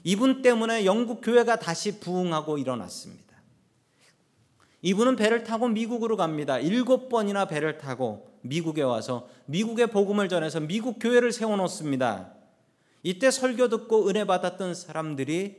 이분 0.02 0.42
때문에 0.42 0.84
영국 0.84 1.20
교회가 1.20 1.58
다시 1.58 2.00
부흥하고 2.00 2.58
일어났습니다. 2.58 3.24
이분은 4.82 5.16
배를 5.16 5.44
타고 5.44 5.68
미국으로 5.68 6.16
갑니다. 6.16 6.58
일곱 6.58 7.08
번이나 7.08 7.46
배를 7.46 7.78
타고 7.78 8.28
미국에 8.42 8.82
와서 8.82 9.28
미국의 9.46 9.86
복음을 9.86 10.28
전해서 10.28 10.60
미국 10.60 10.98
교회를 10.98 11.32
세워놓습니다. 11.32 12.34
이때 13.02 13.30
설교 13.30 13.68
듣고 13.68 14.08
은혜 14.08 14.26
받았던 14.26 14.74
사람들이 14.74 15.56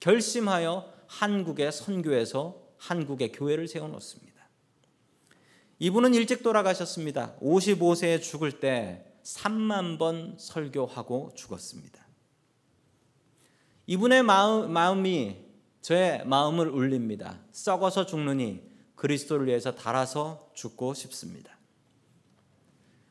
결심하여 0.00 0.90
한국의 1.06 1.72
선교에서 1.72 2.60
한국의 2.78 3.32
교회를 3.32 3.68
세워놓습니다. 3.68 4.36
이분은 5.78 6.14
일찍 6.14 6.42
돌아가셨습니다. 6.42 7.36
55세에 7.40 8.22
죽을 8.22 8.60
때 8.60 9.04
3만 9.22 9.98
번 9.98 10.36
설교하고 10.38 11.32
죽었습니다. 11.34 12.06
이분의 13.86 14.22
마음, 14.22 14.72
마음이 14.72 15.44
저의 15.82 16.24
마음을 16.26 16.68
울립니다. 16.68 17.38
썩어서 17.52 18.06
죽느니 18.06 18.62
그리스도를 18.96 19.46
위해서 19.46 19.74
달아서 19.74 20.50
죽고 20.54 20.94
싶습니다. 20.94 21.56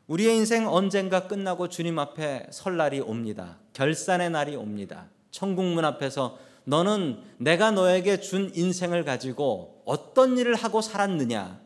우리의 0.08 0.36
인생 0.36 0.68
언젠가 0.68 1.28
끝나고 1.28 1.70
주님 1.70 1.98
앞에 1.98 2.48
설 2.52 2.78
날이 2.78 3.00
옵니다. 3.00 3.60
결산의 3.74 4.30
날이 4.30 4.56
옵니다. 4.56 5.10
천국문 5.32 5.86
앞에서 5.86 6.38
너는 6.66 7.22
내가 7.38 7.72
너에게 7.72 8.20
준 8.20 8.52
인생을 8.54 9.06
가지고 9.06 9.82
어떤 9.86 10.38
일을 10.38 10.56
하고 10.56 10.82
살았느냐 10.82 11.62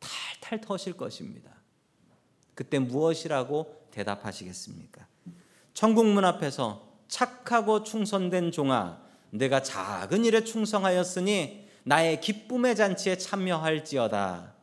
탈탈 0.00 0.60
터실 0.60 0.94
것입니다. 0.94 1.50
그때 2.54 2.78
무엇이라고 2.78 3.86
대답하시겠습니까? 3.90 5.06
천국 5.74 6.06
문 6.06 6.24
앞에서 6.24 6.86
착하고 7.08 7.82
충성된 7.82 8.52
종아 8.52 9.00
내가 9.30 9.62
작은 9.62 10.24
일에 10.24 10.44
충성하였으니 10.44 11.68
나의 11.84 12.20
기쁨의 12.20 12.76
잔치에 12.76 13.16
참여할지어다. 13.16 14.54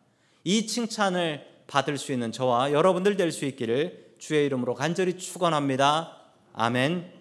이 0.43 0.67
칭찬을 0.67 1.47
받을 1.67 1.97
수 1.97 2.11
있는 2.11 2.31
저와 2.31 2.71
여러분들 2.71 3.17
될 3.17 3.31
수 3.31 3.45
있기를 3.45 4.15
주의 4.19 4.45
이름으로 4.45 4.75
간절히 4.75 5.17
축원합니다. 5.17 6.17
아멘. 6.53 7.11